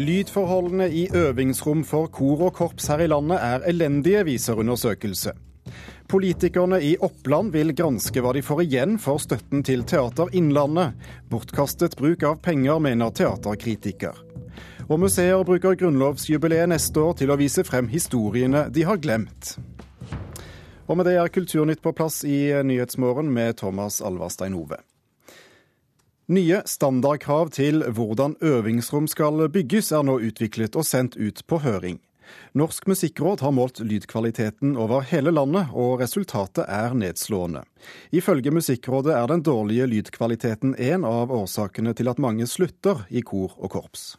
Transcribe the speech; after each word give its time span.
Lydforholdene 0.00 0.86
i 0.88 1.08
øvingsrom 1.12 1.82
for 1.84 2.08
kor 2.08 2.46
og 2.46 2.54
korps 2.56 2.86
her 2.88 3.02
i 3.04 3.08
landet 3.10 3.36
er 3.44 3.66
elendige, 3.68 4.22
viser 4.24 4.56
undersøkelse. 4.56 5.34
Politikerne 6.08 6.78
i 6.82 6.94
Oppland 7.04 7.52
vil 7.52 7.74
granske 7.76 8.22
hva 8.24 8.32
de 8.32 8.40
får 8.42 8.62
igjen 8.64 8.96
for 8.98 9.20
støtten 9.20 9.60
til 9.66 9.84
Teater 9.84 10.32
Innlandet. 10.32 10.96
Bortkastet 11.28 11.98
bruk 12.00 12.24
av 12.24 12.40
penger, 12.40 12.80
mener 12.80 13.12
teaterkritiker. 13.12 14.16
Og 14.88 15.02
museer 15.04 15.44
bruker 15.44 15.76
grunnlovsjubileet 15.82 16.72
neste 16.72 17.04
år 17.04 17.18
til 17.20 17.30
å 17.30 17.38
vise 17.38 17.66
frem 17.68 17.90
historiene 17.92 18.70
de 18.72 18.86
har 18.88 19.02
glemt. 19.04 19.58
Og 20.88 20.96
med 20.96 21.06
det 21.06 21.18
er 21.20 21.28
Kulturnytt 21.30 21.84
på 21.84 21.92
plass 21.92 22.24
i 22.24 22.48
Nyhetsmorgen 22.64 23.28
med 23.30 23.60
Thomas 23.60 24.00
Alvarstein 24.00 24.56
Ove. 24.56 24.80
Nye 26.30 26.60
standardkrav 26.62 27.48
til 27.50 27.82
hvordan 27.90 28.36
øvingsrom 28.38 29.08
skal 29.10 29.48
bygges 29.50 29.88
er 29.90 30.04
nå 30.06 30.14
utviklet 30.22 30.76
og 30.78 30.86
sendt 30.86 31.16
ut 31.18 31.42
på 31.50 31.58
høring. 31.64 31.96
Norsk 32.54 32.86
musikkråd 32.86 33.42
har 33.42 33.50
målt 33.50 33.80
lydkvaliteten 33.82 34.76
over 34.78 35.02
hele 35.10 35.32
landet, 35.34 35.72
og 35.74 35.98
resultatet 35.98 36.70
er 36.70 36.94
nedslående. 36.94 37.64
Ifølge 38.14 38.54
Musikkrådet 38.54 39.16
er 39.18 39.26
den 39.26 39.42
dårlige 39.42 39.90
lydkvaliteten 39.90 40.76
en 40.78 41.08
av 41.08 41.34
årsakene 41.34 41.96
til 41.98 42.14
at 42.14 42.22
mange 42.22 42.46
slutter 42.46 43.02
i 43.10 43.26
kor 43.26 43.58
og 43.58 43.74
korps. 43.74 44.12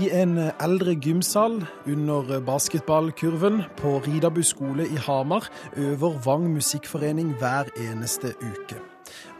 I 0.00 0.06
en 0.16 0.38
eldre 0.64 0.94
gymsal 0.96 1.58
under 1.84 2.38
basketballkurven 2.40 3.58
på 3.76 3.98
Ridabu 4.06 4.40
skole 4.46 4.86
i 4.88 4.96
Hamar 4.96 5.50
øver 5.76 6.16
Vang 6.24 6.46
musikkforening 6.54 7.34
hver 7.36 7.68
eneste 7.76 8.30
uke. 8.40 8.78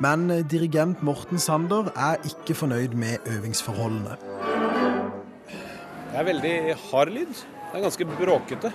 Men 0.05 0.29
dirigent 0.51 1.03
Morten 1.03 1.41
Sander 1.41 1.89
er 1.97 2.21
ikke 2.29 2.59
fornøyd 2.59 2.93
med 2.93 3.25
øvingsforholdene. 3.39 4.19
Det 6.11 6.21
er 6.21 6.29
veldig 6.29 6.55
hard 6.91 7.15
lyd. 7.17 7.33
Det 7.33 7.79
er 7.79 7.87
ganske 7.87 8.09
bråkete. 8.21 8.73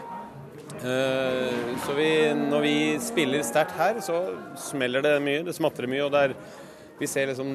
Eh, 0.81 1.79
så 1.85 1.93
vi, 1.97 2.09
når 2.49 2.61
vi 2.61 2.75
spiller 2.99 3.45
sterkt 3.45 3.77
her, 3.77 4.01
så 4.01 4.23
smeller 4.71 5.05
det 5.05 5.19
mye. 5.21 5.43
Det 5.45 5.55
smatrer 5.55 5.87
mye. 5.91 6.03
og 6.05 6.11
det 6.11 6.23
er 6.23 6.33
vi 6.99 7.07
ser 7.09 7.27
liksom 7.27 7.49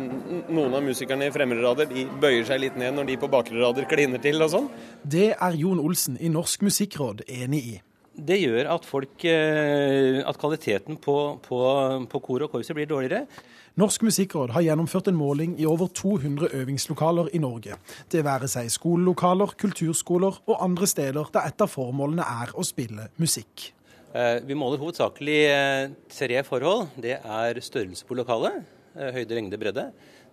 noen 0.53 0.75
av 0.77 0.83
musikerne 0.85 1.29
i 1.29 1.35
fremre 1.35 1.63
rader 1.63 1.89
de 1.89 2.05
bøyer 2.21 2.45
seg 2.49 2.61
litt 2.65 2.81
ned 2.81 2.97
når 2.97 3.09
de 3.09 3.21
på 3.23 3.31
bakre 3.33 3.61
rader 3.61 3.87
kliner 3.89 4.21
til 4.23 4.43
og 4.45 4.51
sånn. 4.53 4.67
Det 5.01 5.31
er 5.33 5.57
Jon 5.57 5.81
Olsen 5.81 6.19
i 6.21 6.29
Norsk 6.33 6.67
musikkråd 6.67 7.25
enig 7.25 7.63
i. 7.75 7.79
Det 8.21 8.37
gjør 8.37 8.69
at, 8.75 8.85
folk, 8.85 9.25
eh, 9.25 10.21
at 10.27 10.37
kvaliteten 10.37 10.99
på, 11.01 11.17
på, 11.41 11.61
på 12.11 12.21
kor 12.21 12.45
og 12.45 12.53
korpset 12.53 12.77
blir 12.77 12.89
dårligere. 12.91 13.25
Norsk 13.81 14.03
musikkråd 14.05 14.51
har 14.53 14.65
gjennomført 14.67 15.09
en 15.09 15.17
måling 15.17 15.55
i 15.63 15.65
over 15.69 15.89
200 15.95 16.51
øvingslokaler 16.59 17.31
i 17.33 17.41
Norge. 17.41 17.79
Det 18.13 18.25
være 18.27 18.51
seg 18.51 18.69
skolelokaler, 18.75 19.55
kulturskoler 19.57 20.43
og 20.51 20.59
andre 20.59 20.89
steder 20.91 21.31
der 21.33 21.49
et 21.49 21.65
av 21.65 21.71
formålene 21.71 22.27
er 22.43 22.53
å 22.59 22.67
spille 22.67 23.09
musikk. 23.23 23.71
Eh, 24.11 24.43
vi 24.45 24.59
måler 24.59 24.83
hovedsakelig 24.83 25.39
eh, 25.47 25.97
tre 26.13 26.43
forhold. 26.45 26.91
Det 27.01 27.17
er 27.23 27.63
størrelse 27.65 28.05
på 28.05 28.19
lokalet 28.19 28.67
høyde, 28.95 29.37
lengde, 29.37 29.61
bredde. 29.61 29.91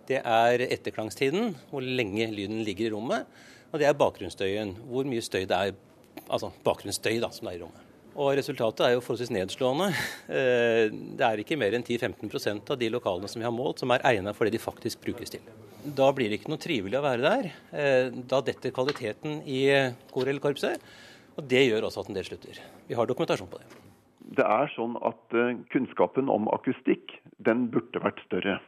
Det 0.08 0.22
er 0.22 0.64
etterklangstiden, 0.68 1.52
hvor 1.70 1.84
lenge 1.84 2.30
lyden 2.32 2.62
ligger 2.64 2.88
i 2.88 2.94
rommet. 2.94 3.28
Og 3.72 3.80
det 3.80 3.88
er 3.88 3.98
bakgrunnsstøyen, 3.98 4.72
hvor 4.88 5.08
mye 5.08 5.24
støy 5.24 5.44
det 5.48 5.56
er, 5.56 5.76
altså 6.26 6.50
bakgrunnsstøy 6.64 7.18
da, 7.20 7.30
som 7.34 7.48
det 7.48 7.54
er 7.54 7.58
i 7.58 7.62
rommet. 7.66 7.84
Og 8.18 8.32
resultatet 8.34 8.82
er 8.82 8.94
jo 8.96 9.02
forholdsvis 9.04 9.30
nedslående. 9.34 9.90
Eh, 10.28 10.88
det 10.90 11.26
er 11.26 11.42
ikke 11.42 11.58
mer 11.60 11.76
enn 11.76 11.84
10-15% 11.84 12.72
av 12.74 12.78
de 12.80 12.88
lokalene 12.90 13.30
som 13.30 13.38
vi 13.38 13.46
har 13.46 13.54
målt, 13.54 13.82
som 13.82 13.92
er 13.94 14.02
egnet 14.10 14.36
for 14.36 14.48
det 14.48 14.56
de 14.56 14.62
faktisk 14.62 15.04
brukes 15.04 15.36
til. 15.36 15.44
Da 15.84 16.08
blir 16.12 16.28
det 16.28 16.40
ikke 16.40 16.50
noe 16.50 16.60
trivelig 16.60 16.98
å 16.98 17.04
være 17.04 17.22
der. 17.22 17.50
Eh, 17.70 18.08
da 18.32 18.40
detter 18.44 18.74
kvaliteten 18.74 19.42
i 19.46 19.62
kor 20.10 20.26
eller 20.26 20.42
korpset. 20.42 20.82
Og 21.38 21.46
det 21.46 21.68
gjør 21.68 21.86
også 21.86 22.02
at 22.02 22.10
en 22.10 22.18
del 22.18 22.26
slutter. 22.26 22.58
Vi 22.88 22.98
har 22.98 23.06
dokumentasjon 23.06 23.52
på 23.52 23.60
det 23.62 23.87
det 24.36 24.44
er 24.44 24.72
sånn 24.74 24.96
at 25.06 25.36
eh, 25.36 25.54
kunnskapen 25.72 26.28
om 26.32 26.48
akustikk 26.52 27.14
den 27.44 27.68
burde 27.72 28.02
vært 28.04 28.20
større. 28.26 28.58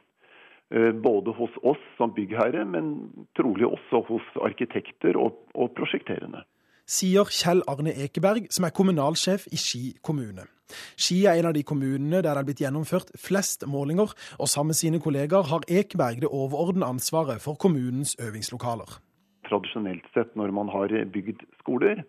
Eh, 0.71 0.93
både 0.95 1.35
hos 1.37 1.57
oss 1.67 1.83
som 1.99 2.15
byggherre, 2.17 2.65
men 2.65 3.11
trolig 3.39 3.67
også 3.69 4.05
hos 4.09 4.31
arkitekter 4.47 5.19
og, 5.21 5.43
og 5.55 5.75
prosjekterende. 5.77 6.45
Sier 6.91 7.29
Kjell 7.31 7.61
Arne 7.71 7.93
Ekeberg, 8.07 8.49
som 8.51 8.67
er 8.67 8.75
kommunalsjef 8.75 9.47
i 9.55 9.59
Ski 9.61 9.83
kommune. 10.03 10.49
Ski 10.99 11.25
er 11.27 11.39
en 11.39 11.51
av 11.51 11.55
de 11.55 11.65
kommunene 11.67 12.23
der 12.23 12.31
det 12.31 12.41
er 12.41 12.47
blitt 12.47 12.63
gjennomført 12.63 13.13
flest 13.19 13.67
målinger, 13.67 14.15
og 14.39 14.51
sammen 14.51 14.73
med 14.73 14.79
sine 14.79 15.03
kollegaer 15.03 15.51
har 15.51 15.67
Ekeberg 15.69 16.23
det 16.23 16.31
overordnede 16.31 16.89
ansvaret 16.89 17.43
for 17.43 17.59
kommunens 17.59 18.17
øvingslokaler. 18.23 18.99
Tradisjonelt 19.51 20.07
sett 20.15 20.35
når 20.39 20.55
man 20.55 20.71
har 20.71 20.95
bygd 21.15 21.43
skoler, 21.63 22.05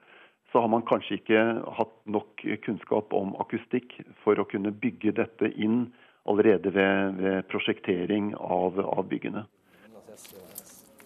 så 0.52 0.60
har 0.60 0.72
man 0.72 0.84
kanskje 0.88 1.20
ikke 1.20 1.42
hatt 1.78 1.94
nok 2.12 2.44
kunnskap 2.66 3.14
om 3.16 3.36
akustikk 3.40 3.96
for 4.24 4.40
å 4.40 4.48
kunne 4.52 4.74
bygge 4.76 5.16
dette 5.16 5.52
inn 5.56 5.86
allerede 6.30 6.74
ved, 6.76 7.22
ved 7.22 7.48
prosjektering 7.52 8.34
av, 8.36 8.80
av, 8.80 9.06
byggene. 9.10 9.46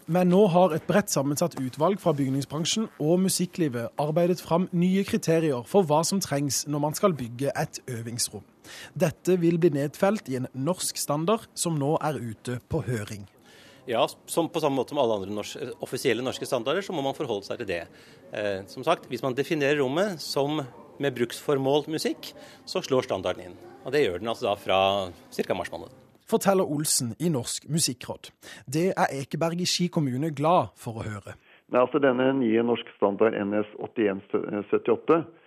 Men 0.05 0.29
nå 0.29 0.43
har 0.53 0.73
et 0.75 0.85
bredt 0.85 1.09
sammensatt 1.09 1.55
utvalg 1.57 1.97
fra 2.01 2.13
bygningsbransjen 2.13 2.89
og 3.01 3.23
musikklivet 3.23 4.01
arbeidet 4.01 4.41
fram 4.43 4.67
nye 4.73 5.05
kriterier 5.07 5.65
for 5.69 5.87
hva 5.89 6.03
som 6.05 6.21
trengs 6.21 6.65
når 6.69 6.83
man 6.83 6.97
skal 6.97 7.15
bygge 7.17 7.53
et 7.57 7.79
øvingsrom. 7.89 8.43
Dette 8.93 9.39
vil 9.41 9.57
bli 9.61 9.73
nedfelt 9.73 10.29
i 10.29 10.37
en 10.41 10.49
norsk 10.53 10.97
standard 11.01 11.47
som 11.57 11.79
nå 11.81 11.95
er 12.05 12.21
ute 12.21 12.59
på 12.69 12.83
høring. 12.85 13.25
Ja, 13.87 14.07
som 14.25 14.49
på 14.49 14.61
samme 14.63 14.79
måte 14.79 14.95
som 14.95 14.99
alle 15.01 15.19
andre 15.19 15.33
norske, 15.33 15.67
offisielle 15.85 16.23
norske 16.25 16.47
standarder, 16.47 16.81
så 16.81 16.93
må 16.95 17.03
man 17.05 17.13
forholde 17.17 17.45
seg 17.45 17.61
til 17.61 17.69
det. 17.69 17.83
Eh, 18.33 18.65
som 18.67 18.83
sagt, 18.83 19.05
Hvis 19.09 19.21
man 19.21 19.35
definerer 19.35 19.77
rommet 19.77 20.19
som 20.21 20.63
med 20.97 21.13
bruksformål 21.13 21.85
musikk, 21.87 22.33
så 22.65 22.81
slår 22.81 23.05
standarden 23.05 23.45
inn. 23.45 23.57
Og 23.85 23.91
Det 23.91 24.01
gjør 24.01 24.19
den 24.19 24.27
altså 24.27 24.49
da 24.49 24.55
fra 24.55 25.11
ca. 25.31 25.53
mars 25.53 25.71
måned. 25.71 25.89
Forteller 26.25 26.65
Olsen 26.65 27.15
i 27.19 27.29
Norsk 27.29 27.67
musikkråd. 27.69 28.31
Det 28.65 28.93
er 28.97 29.13
Ekeberg 29.21 29.61
i 29.61 29.65
Ski 29.65 29.87
kommune 29.87 30.33
glad 30.33 30.73
for 30.75 30.97
å 30.97 31.05
høre. 31.05 31.35
Nei, 31.69 31.81
altså 31.81 32.01
Denne 32.01 32.33
nye 32.33 32.63
norsk 32.63 32.89
standard 32.97 33.33
NS 33.37 33.69
8178 33.77 35.21
Eh, 35.21 35.44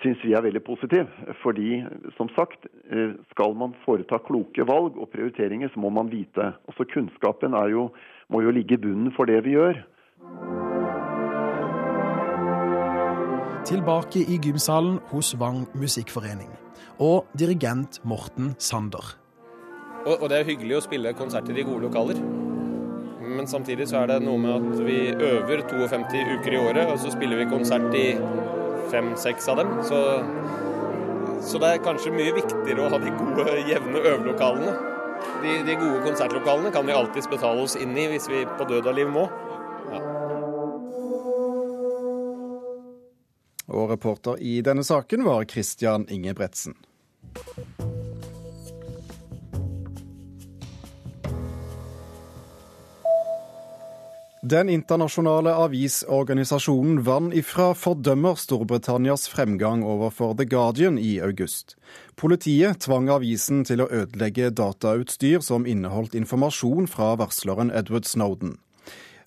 syns 0.00 0.22
vi 0.24 0.32
er 0.32 0.44
veldig 0.44 0.62
positiv. 0.64 1.10
Fordi, 1.42 1.82
som 2.16 2.28
sagt, 2.36 2.66
eh, 2.90 3.12
skal 3.30 3.54
man 3.54 3.74
foreta 3.84 4.18
kloke 4.18 4.64
valg 4.66 4.96
og 4.96 5.10
prioriteringer, 5.12 5.68
så 5.68 5.80
må 5.80 5.90
man 5.90 6.10
vite. 6.10 6.54
Også 6.68 6.86
kunnskapen 6.88 7.52
jo, 7.70 7.90
må 8.30 8.40
jo 8.40 8.50
ligge 8.50 8.74
i 8.74 8.80
bunnen 8.80 9.12
for 9.12 9.24
det 9.24 9.44
vi 9.44 9.56
gjør. 9.56 9.84
Tilbake 13.66 14.22
i 14.22 14.38
gymsalen 14.38 15.00
hos 15.10 15.34
Vang 15.38 15.66
musikkforening. 15.74 16.50
Og 17.00 17.26
dirigent 17.36 18.00
Morten 18.04 18.54
Sander. 18.58 19.18
Og, 20.06 20.22
og 20.22 20.28
det 20.30 20.38
er 20.38 20.44
hyggelig 20.44 20.76
å 20.76 20.84
spille 20.86 21.12
konserter 21.18 21.58
i 21.58 21.64
gode 21.66 21.82
lokaler. 21.88 22.20
Men 23.26 23.46
samtidig 23.46 23.88
så 23.90 24.04
er 24.04 24.06
det 24.06 24.20
noe 24.22 24.38
med 24.38 24.54
at 24.54 24.84
vi 24.86 25.10
øver 25.10 25.66
52 25.66 26.38
uker 26.38 26.54
i 26.54 26.60
året, 26.62 26.86
og 26.86 26.98
så 27.02 27.10
spiller 27.10 27.42
vi 27.42 27.50
konsert 27.50 27.90
i 27.98 28.14
fem-seks 28.92 29.48
av 29.52 29.60
dem. 29.62 29.72
Så, 29.86 30.00
så, 31.42 31.60
det 31.62 31.72
er 31.72 31.84
kanskje 31.84 32.14
mye 32.14 32.34
viktigere 32.36 32.86
å 32.86 32.92
ha 32.92 33.00
de 33.02 33.12
gode, 33.18 33.58
jevne 33.68 34.02
øvelokalene. 34.02 34.76
De, 35.42 35.58
de 35.66 35.76
gode 35.80 36.02
konsertlokalene 36.04 36.72
kan 36.74 36.86
vi 36.86 36.94
alltids 36.96 37.28
betale 37.30 37.64
oss 37.64 37.76
inn 37.80 37.96
i 37.96 38.08
hvis 38.12 38.28
vi 38.30 38.44
på 38.58 38.68
død 38.68 38.90
og 38.92 38.98
liv 38.98 39.12
må. 39.12 39.26
Og 43.66 43.90
reporter 43.90 44.38
i 44.40 44.60
denne 44.64 44.84
saken 44.86 45.26
var 45.26 45.48
Christian 45.50 46.06
Ingebretsen. 46.12 46.76
Den 54.46 54.68
internasjonale 54.68 55.50
avisorganisasjonen 55.58 57.00
Vann 57.02 57.32
ifra 57.34 57.72
fordømmer 57.74 58.36
Storbritannias 58.38 59.24
fremgang 59.32 59.80
overfor 59.82 60.36
The 60.38 60.44
Guardian 60.46 61.00
i 61.02 61.16
august. 61.18 61.74
Politiet 62.14 62.84
tvang 62.84 63.08
avisen 63.10 63.64
til 63.66 63.82
å 63.82 63.88
ødelegge 63.90 64.52
datautstyr 64.54 65.42
som 65.42 65.66
inneholdt 65.66 66.14
informasjon 66.14 66.86
fra 66.86 67.16
varsleren 67.18 67.74
Edward 67.74 68.06
Snowden. 68.06 68.54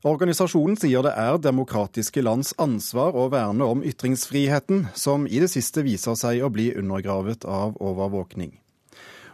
Organisasjonen 0.07 0.80
sier 0.80 1.04
det 1.04 1.12
er 1.19 1.42
demokratiske 1.44 2.24
lands 2.24 2.54
ansvar 2.56 3.12
å 3.12 3.27
verne 3.33 3.68
om 3.68 3.83
ytringsfriheten, 3.83 4.86
som 4.95 5.27
i 5.27 5.44
det 5.44 5.51
siste 5.51 5.83
viser 5.83 6.15
seg 6.15 6.39
å 6.39 6.54
bli 6.54 6.72
undergravet 6.80 7.44
av 7.44 7.75
overvåkning. 7.83 8.56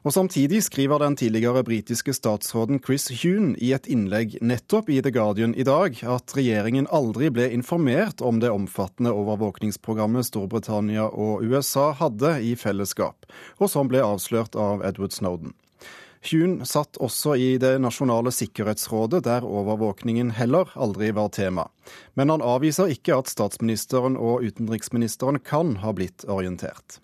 Og 0.06 0.14
Samtidig 0.14 0.60
skriver 0.64 1.00
den 1.02 1.16
tidligere 1.18 1.64
britiske 1.66 2.14
statsråden 2.14 2.78
Chris 2.78 3.08
Hune 3.24 3.56
i 3.58 3.72
et 3.74 3.88
innlegg 3.90 4.36
nettopp 4.38 4.92
i 4.94 5.00
The 5.02 5.10
Guardian 5.10 5.56
i 5.58 5.64
dag 5.66 5.98
at 6.06 6.34
regjeringen 6.38 6.86
aldri 6.94 7.32
ble 7.34 7.48
informert 7.50 8.22
om 8.22 8.38
det 8.38 8.52
omfattende 8.54 9.10
overvåkningsprogrammet 9.18 10.28
Storbritannia 10.28 11.08
og 11.10 11.42
USA 11.42 11.88
hadde 11.98 12.36
i 12.46 12.52
fellesskap, 12.54 13.26
og 13.58 13.72
som 13.74 13.90
ble 13.90 14.04
avslørt 14.06 14.54
av 14.54 14.84
Edward 14.86 15.16
Snowden. 15.16 15.56
Hune 16.30 16.68
satt 16.70 17.00
også 17.02 17.34
i 17.42 17.48
Det 17.58 17.74
nasjonale 17.82 18.30
sikkerhetsrådet, 18.34 19.24
der 19.26 19.42
overvåkningen 19.46 20.36
heller 20.38 20.70
aldri 20.76 21.10
var 21.18 21.34
tema. 21.34 21.66
Men 22.14 22.30
han 22.30 22.46
avviser 22.46 22.94
ikke 22.94 23.18
at 23.18 23.34
statsministeren 23.34 24.18
og 24.18 24.46
utenriksministeren 24.46 25.42
kan 25.42 25.80
ha 25.82 25.94
blitt 25.98 26.30
orientert. 26.30 27.00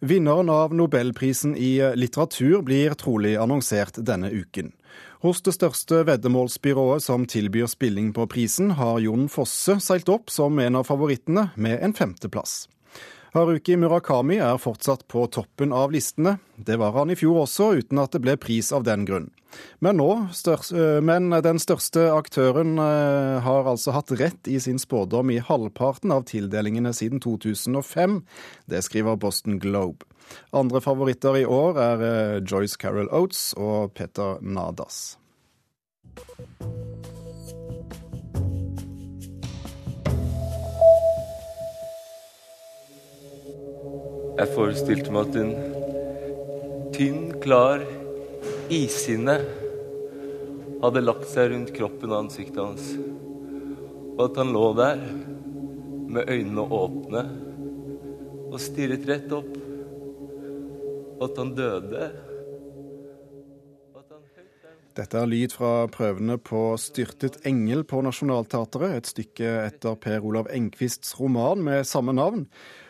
Vinneren 0.00 0.48
av 0.48 0.74
nobelprisen 0.74 1.56
i 1.56 1.82
litteratur 1.98 2.62
blir 2.62 2.94
trolig 2.94 3.34
annonsert 3.36 3.96
denne 3.98 4.30
uken. 4.30 4.70
Hos 5.26 5.42
det 5.42 5.56
største 5.56 6.04
veddemålsbyrået 6.06 7.02
som 7.02 7.24
tilbyr 7.26 7.66
spilling 7.66 8.12
på 8.14 8.28
prisen, 8.30 8.70
har 8.78 9.00
Jon 9.02 9.26
Fosse 9.26 9.80
seilt 9.82 10.08
opp 10.08 10.30
som 10.30 10.58
en 10.62 10.78
av 10.78 10.86
favorittene, 10.86 11.48
med 11.58 11.82
en 11.82 11.96
femteplass. 11.98 12.68
Haruki 13.34 13.76
Murakami 13.76 14.38
er 14.40 14.60
fortsatt 14.60 15.04
på 15.10 15.26
toppen 15.32 15.72
av 15.76 15.92
listene. 15.92 16.38
Det 16.56 16.78
var 16.80 16.94
han 16.96 17.12
i 17.12 17.16
fjor 17.18 17.42
også, 17.44 17.74
uten 17.82 18.00
at 18.00 18.14
det 18.14 18.22
ble 18.24 18.36
pris 18.40 18.72
av 18.72 18.86
den 18.88 19.04
grunn. 19.08 19.28
Men, 19.84 19.98
nå, 20.00 20.10
øh, 20.28 20.98
men 21.04 21.30
den 21.44 21.60
største 21.60 22.08
aktøren 22.12 22.78
øh, 22.78 23.38
har 23.44 23.68
altså 23.68 23.94
hatt 23.96 24.12
rett 24.20 24.48
i 24.48 24.58
sin 24.60 24.80
spådom 24.80 25.32
i 25.32 25.40
halvparten 25.44 26.12
av 26.14 26.26
tildelingene 26.28 26.92
siden 26.96 27.20
2005. 27.24 28.20
Det 28.68 28.84
skriver 28.84 29.20
Boston 29.20 29.58
Globe. 29.62 30.08
Andre 30.52 30.80
favoritter 30.84 31.40
i 31.40 31.44
år 31.44 31.80
er 31.80 32.04
øh, 32.10 32.42
Joyce 32.44 32.76
Carol 32.80 33.08
Oates 33.12 33.54
og 33.56 33.92
Petter 33.96 34.40
Nadas. 34.40 35.18
Jeg 44.38 44.52
forestilte 44.54 45.10
meg 45.10 45.32
at 45.32 45.36
en 45.40 45.48
tynn, 46.94 47.24
klar 47.42 47.82
ishinne 48.70 49.34
hadde 50.78 51.02
lagt 51.02 51.26
seg 51.26 51.50
rundt 51.50 51.72
kroppen 51.74 52.12
og 52.12 52.20
ansiktet 52.20 52.60
hans, 52.62 52.92
og 54.14 54.22
at 54.28 54.38
han 54.38 54.54
lå 54.54 54.62
der 54.78 55.02
med 56.14 56.30
øynene 56.30 56.68
åpne 56.78 57.24
og 58.48 58.56
stirret 58.62 59.10
rett 59.10 59.34
opp, 59.34 59.52
og 61.18 61.26
at 61.26 61.42
han 61.42 61.54
døde. 61.58 62.08
Dette 64.98 65.18
er 65.18 65.30
lyd 65.30 65.54
fra 65.54 65.86
prøvene 65.90 66.38
på 66.38 66.74
'Styrtet 66.78 67.42
engel' 67.46 67.86
på 67.86 68.06
Nationaltheatret, 68.06 68.96
et 68.96 69.06
stykke 69.06 69.50
etter 69.66 69.94
Per 69.94 70.22
Olav 70.22 70.46
Engquists 70.50 71.18
roman 71.20 71.62
med 71.62 71.86
samme 71.86 72.14
navn. 72.14 72.46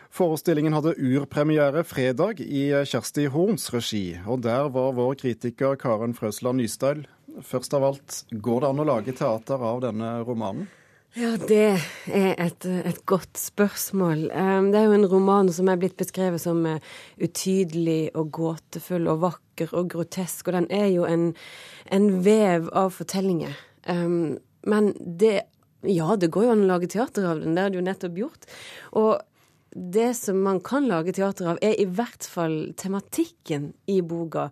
Forestillingen 0.09 0.73
hadde 0.73 0.95
urpremiere 0.97 1.83
fredag 1.85 2.41
i 2.41 2.63
Kjersti 2.89 3.27
Horns 3.29 3.69
regi, 3.73 4.17
og 4.25 4.41
der 4.41 4.71
var 4.73 4.95
vår 4.97 5.13
kritiker 5.21 5.77
Karen 5.79 6.15
Frøsland 6.17 6.57
Nystøl. 6.57 7.05
Først 7.45 7.75
av 7.77 7.85
alt, 7.85 8.23
går 8.31 8.63
det 8.63 8.71
an 8.71 8.81
å 8.81 8.87
lage 8.89 9.13
teater 9.15 9.61
av 9.61 9.83
denne 9.85 10.17
romanen? 10.25 10.65
Ja, 11.17 11.31
det 11.41 11.79
er 12.13 12.33
et, 12.37 12.65
et, 12.65 12.99
godt 13.09 13.37
spørsmål. 13.37 14.27
Det 14.29 14.77
er 14.77 14.89
jo 14.89 14.97
en 14.97 15.07
roman 15.09 15.49
som 15.53 15.69
er 15.71 15.79
blitt 15.81 15.97
beskrevet 15.97 16.41
som 16.41 16.61
uh, 16.65 16.81
utydelig 17.17 18.11
og 18.17 18.29
gåtefull 18.37 19.09
og 19.09 19.23
vakker 19.23 19.73
og 19.77 19.89
grotesk, 19.93 20.49
og 20.49 20.57
den 20.57 20.69
er 20.73 20.89
jo 20.93 21.07
en, 21.09 21.31
en 21.89 22.11
vev 22.25 22.69
av 22.77 22.93
fortellinger. 22.97 23.57
Men 23.89 24.91
det 24.99 25.39
ja, 25.87 26.15
det 26.19 26.27
går 26.27 26.43
jo 26.43 26.51
an 26.51 26.65
å 26.65 26.71
lage 26.73 26.89
teater 26.91 27.23
av 27.23 27.39
den. 27.39 27.53
Det 27.55 27.63
har 27.63 27.71
det 27.71 27.79
jo 27.79 27.83
nettopp 27.85 28.17
gjort. 28.19 28.47
Og 28.99 29.11
det 29.71 30.13
som 30.13 30.41
man 30.43 30.59
kan 30.59 30.87
lage 30.87 31.13
teater 31.13 31.51
av, 31.53 31.59
er 31.61 31.75
i 31.79 31.85
hvert 31.85 32.25
fall 32.25 32.73
tematikken 32.77 33.71
i 33.89 33.99
boka. 34.01 34.49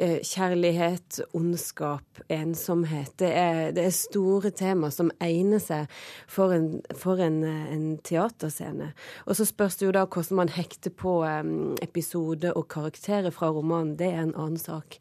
Eh, 0.00 0.18
kjærlighet, 0.24 1.20
ondskap, 1.36 2.22
ensomhet. 2.32 3.12
Det 3.20 3.30
er, 3.36 3.72
det 3.76 3.84
er 3.84 3.94
store 3.96 4.50
tema 4.56 4.88
som 4.92 5.10
egner 5.20 5.60
seg 5.60 5.92
for 6.30 6.54
en, 6.56 6.68
for 6.96 7.20
en, 7.20 7.42
en 7.44 7.86
teaterscene. 8.04 8.92
Og 9.26 9.36
så 9.36 9.48
spørs 9.48 9.76
det 9.80 9.88
jo 9.88 9.94
da 9.96 10.06
hvordan 10.06 10.40
man 10.42 10.52
hekter 10.54 10.92
på 10.92 11.20
um, 11.24 11.76
episode 11.84 12.54
og 12.54 12.68
karakterer 12.72 13.32
fra 13.34 13.52
romanen. 13.52 13.96
Det 14.00 14.08
er 14.08 14.24
en 14.24 14.36
annen 14.36 14.60
sak. 14.60 14.96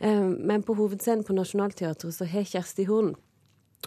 Men 0.00 0.64
på 0.66 0.74
hovedscenen 0.76 1.24
på 1.24 1.36
Nationaltheatret 1.36 2.16
så 2.16 2.26
har 2.28 2.48
Kjersti 2.48 2.88
Horn 2.90 3.14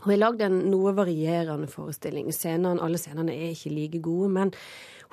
hun 0.04 0.12
har 0.12 0.20
lagde 0.20 0.50
en 0.50 0.58
noe 0.72 0.92
varierende 0.96 1.70
forestilling. 1.72 2.28
Scenene, 2.36 2.82
alle 2.84 3.00
scenene 3.00 3.34
er 3.34 3.54
ikke 3.54 3.72
like 3.74 4.02
gode, 4.04 4.30
men 4.36 4.52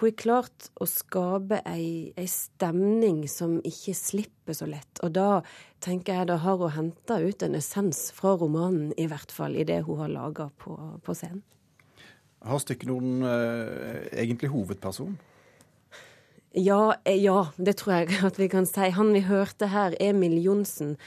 hun 0.00 0.08
har 0.08 0.16
klart 0.18 0.68
å 0.82 0.88
skape 0.90 1.60
ei, 1.68 2.10
ei, 2.18 2.26
stemning 2.26 3.22
som 3.30 3.60
ikke 3.62 3.94
slipper 3.94 4.56
så 4.58 4.66
lett. 4.66 5.02
Og 5.06 5.14
da 5.14 5.42
tenker 5.84 6.18
jeg 6.18 6.30
da 6.32 6.40
har 6.42 6.58
hun 6.58 6.74
henta 6.74 7.20
ut 7.22 7.44
en 7.46 7.54
essens 7.58 8.08
fra 8.16 8.34
romanen, 8.40 8.90
i 8.98 9.06
hvert 9.10 9.30
fall 9.34 9.54
i 9.54 9.66
det 9.68 9.84
hun 9.86 10.02
har 10.02 10.10
laga 10.10 10.48
på, 10.58 10.74
på, 11.04 11.14
scenen. 11.14 11.44
Har 12.42 12.58
stykket 12.58 12.90
noen 12.90 13.22
eh, 13.22 14.08
egentlig 14.24 14.50
hovedperson? 14.50 15.14
Ja, 16.54 16.94
eh, 17.04 17.16
ja, 17.16 17.46
det 17.56 17.78
tror 17.80 17.94
jeg 17.94 18.18
at 18.28 18.36
vi 18.36 18.48
kan 18.52 18.66
si. 18.68 18.90
Han 18.92 19.14
vi 19.16 19.22
hørte 19.24 19.70
her, 19.72 19.94
Emil 20.00 20.36
Johnsen, 20.44 20.98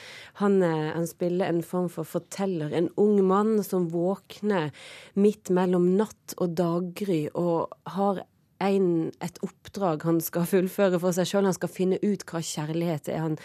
han, 0.41 0.61
eh, 0.65 0.93
han, 0.95 1.05
spiller 1.07 1.51
en 1.51 1.61
form 1.63 1.89
for 1.89 2.07
forteller. 2.07 2.73
En 2.73 2.89
ung 2.97 3.21
mann 3.27 3.59
som 3.63 3.91
våkner 3.93 4.71
midt 5.13 5.51
mellom 5.53 5.91
natt 5.99 6.33
og 6.41 6.55
daggry 6.57 7.27
og 7.33 7.75
har 7.93 8.23
en, 8.63 9.11
et 9.21 9.37
oppdrag 9.45 10.05
han 10.07 10.17
skal 10.23 10.47
fullføre 10.53 10.99
for 11.03 11.13
seg 11.13 11.29
sjøl. 11.29 11.45
Han 11.45 11.57
skal 11.57 11.69
finne 11.69 12.01
ut 12.01 12.25
hva 12.25 12.41
kjærlighet 12.41 13.11
er. 13.13 13.21
Han, 13.21 13.37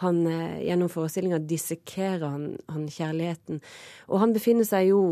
han, 0.00 0.22
eh, 0.30 0.62
gjennom 0.64 0.88
forestillinga 0.88 1.42
dissekerer 1.44 2.24
han, 2.24 2.46
han, 2.72 2.86
kjærligheten. 2.88 3.60
Og 4.08 4.22
han 4.22 4.32
befinner 4.32 4.64
seg 4.64 4.88
jo, 4.94 5.02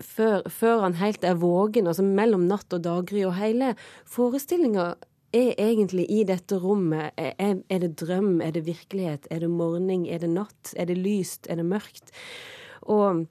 før, 0.00 0.40
før 0.48 0.86
han 0.86 0.96
helt 1.02 1.28
er 1.28 1.36
vågen, 1.36 1.92
altså 1.92 2.06
mellom 2.06 2.48
natt 2.48 2.72
og 2.72 2.80
daggry, 2.88 3.26
og 3.28 3.36
hele 3.36 3.74
forestillinga 4.08 4.94
er 5.34 5.54
egentlig 5.58 6.06
i 6.12 6.22
dette 6.28 6.58
rommet. 6.62 7.14
Er, 7.16 7.62
er, 7.68 7.78
det 7.82 7.96
drøm? 8.00 8.40
Er 8.40 8.52
det 8.54 8.66
virkelighet? 8.66 9.26
Er 9.30 9.40
det 9.40 9.50
morgen? 9.50 9.90
Er 10.06 10.22
det 10.22 10.30
natt? 10.30 10.74
Er 10.76 10.86
det 10.86 10.98
lyst? 10.98 11.46
Er 11.50 11.56
det 11.60 11.66
mørkt? 11.66 12.12
Og 12.82 13.26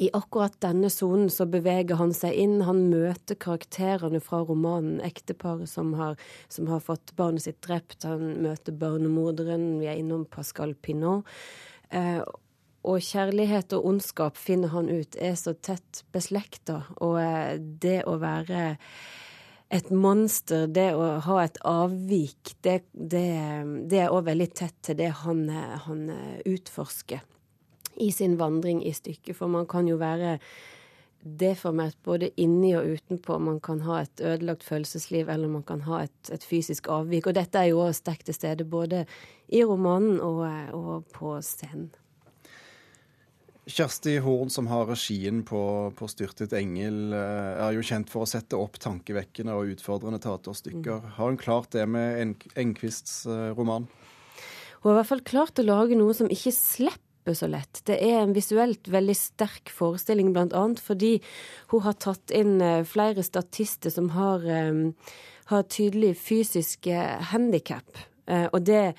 i 0.00 0.08
akkurat 0.16 0.54
denne 0.64 0.88
sonen 0.92 1.28
så 1.32 1.44
beveger 1.50 1.98
han 2.00 2.12
seg 2.16 2.36
inn. 2.40 2.60
Han 2.64 2.86
møter 2.92 3.36
karakterene 3.36 4.20
fra 4.24 4.42
romanen. 4.48 5.00
Ekteparet 5.04 5.68
som 5.68 5.92
som 6.48 6.68
har 6.72 6.80
fått 6.80 7.14
barnet 7.16 7.44
sitt 7.44 7.60
drept. 7.66 8.02
Han 8.08 8.40
møter 8.42 8.72
barnemorderen. 8.72 9.78
Vi 9.80 9.90
er 9.90 10.00
innom 10.00 10.24
Pascal 10.24 10.74
Pinot. 10.74 11.26
Eh, 11.90 12.22
og 12.80 13.02
kjærlighet 13.04 13.74
og 13.76 13.86
ondskap, 13.90 14.38
finner 14.40 14.72
han 14.72 14.88
ut, 14.88 15.16
er 15.20 15.34
så 15.36 15.52
tett 15.52 16.04
beslekta. 16.14 16.86
Og 17.04 17.18
eh, 17.20 17.58
det 17.58 18.00
å 18.08 18.16
være 18.22 18.78
et 19.70 19.90
monster, 19.94 20.66
det 20.66 20.88
å 20.98 21.20
ha 21.22 21.40
et 21.44 21.58
avvik, 21.66 22.56
det, 22.66 22.80
det, 22.92 23.26
det 23.90 24.00
er 24.02 24.14
òg 24.14 24.26
veldig 24.26 24.48
tett 24.58 24.76
til 24.82 24.98
det 24.98 25.12
han, 25.22 25.44
han 25.86 26.08
utforsker 26.48 27.22
i 28.00 28.10
sin 28.12 28.36
vandring 28.40 28.82
i 28.84 28.92
stykket. 28.92 29.36
For 29.36 29.50
man 29.52 29.68
kan 29.70 29.88
jo 29.88 29.98
være 30.00 30.38
deformert 31.20 31.98
både 32.04 32.30
inni 32.40 32.72
og 32.76 32.96
utenpå. 32.96 33.38
Man 33.38 33.60
kan 33.60 33.82
ha 33.84 34.00
et 34.02 34.20
ødelagt 34.24 34.64
følelsesliv, 34.64 35.28
eller 35.28 35.48
man 35.52 35.64
kan 35.68 35.84
ha 35.88 36.04
et, 36.06 36.32
et 36.32 36.44
fysisk 36.44 36.88
avvik. 36.88 37.28
Og 37.28 37.36
dette 37.36 37.60
er 37.60 37.72
jo 37.72 37.82
også 37.84 38.04
sterkt 38.04 38.30
til 38.30 38.38
stede 38.38 38.64
både 38.64 39.04
i 39.48 39.64
romanen 39.64 40.20
og, 40.24 40.46
og, 40.76 41.10
på 41.12 41.36
scenen. 41.44 41.90
Kjersti 43.70 44.16
Horn, 44.24 44.50
som 44.50 44.66
har 44.70 44.88
regien 44.90 45.42
på, 45.46 45.60
på 45.96 46.08
'Styrtet 46.10 46.52
engel', 46.58 47.12
eh, 47.14 47.60
er 47.66 47.76
jo 47.76 47.84
kjent 47.86 48.10
for 48.10 48.24
å 48.24 48.28
sette 48.28 48.58
opp 48.58 48.80
tankevekkende 48.82 49.54
og 49.54 49.70
utfordrende 49.76 50.20
teaterstykker. 50.22 51.04
Mm. 51.04 51.12
Har 51.16 51.30
hun 51.30 51.38
klart 51.40 51.70
det 51.76 51.86
med 51.88 52.36
Engqvists 52.58 53.26
eh, 53.30 53.52
roman? 53.54 53.86
Hun 54.80 54.90
har 54.90 54.96
i 54.96 55.00
hvert 55.00 55.12
fall 55.12 55.24
klart 55.28 55.60
å 55.60 55.66
lage 55.66 55.98
noe 55.98 56.16
som 56.16 56.30
ikke 56.32 56.52
slipper 56.56 57.36
så 57.36 57.46
lett. 57.52 57.82
Det 57.86 57.98
er 58.00 58.22
en 58.22 58.34
visuelt 58.34 58.88
veldig 58.90 59.16
sterk 59.16 59.70
forestilling, 59.70 60.32
annet 60.34 60.80
fordi 60.82 61.18
hun 61.70 61.84
har 61.84 61.98
tatt 62.00 62.32
inn 62.34 62.58
eh, 62.64 62.82
flere 62.88 63.22
statister 63.22 63.92
som 63.92 64.10
har, 64.16 64.42
um, 64.42 64.94
har 65.52 65.68
tydelig 65.68 66.16
fysiske 66.18 66.96
handikap. 67.30 68.08
Eh, 68.30 68.46
og 68.54 68.62
det, 68.66 68.94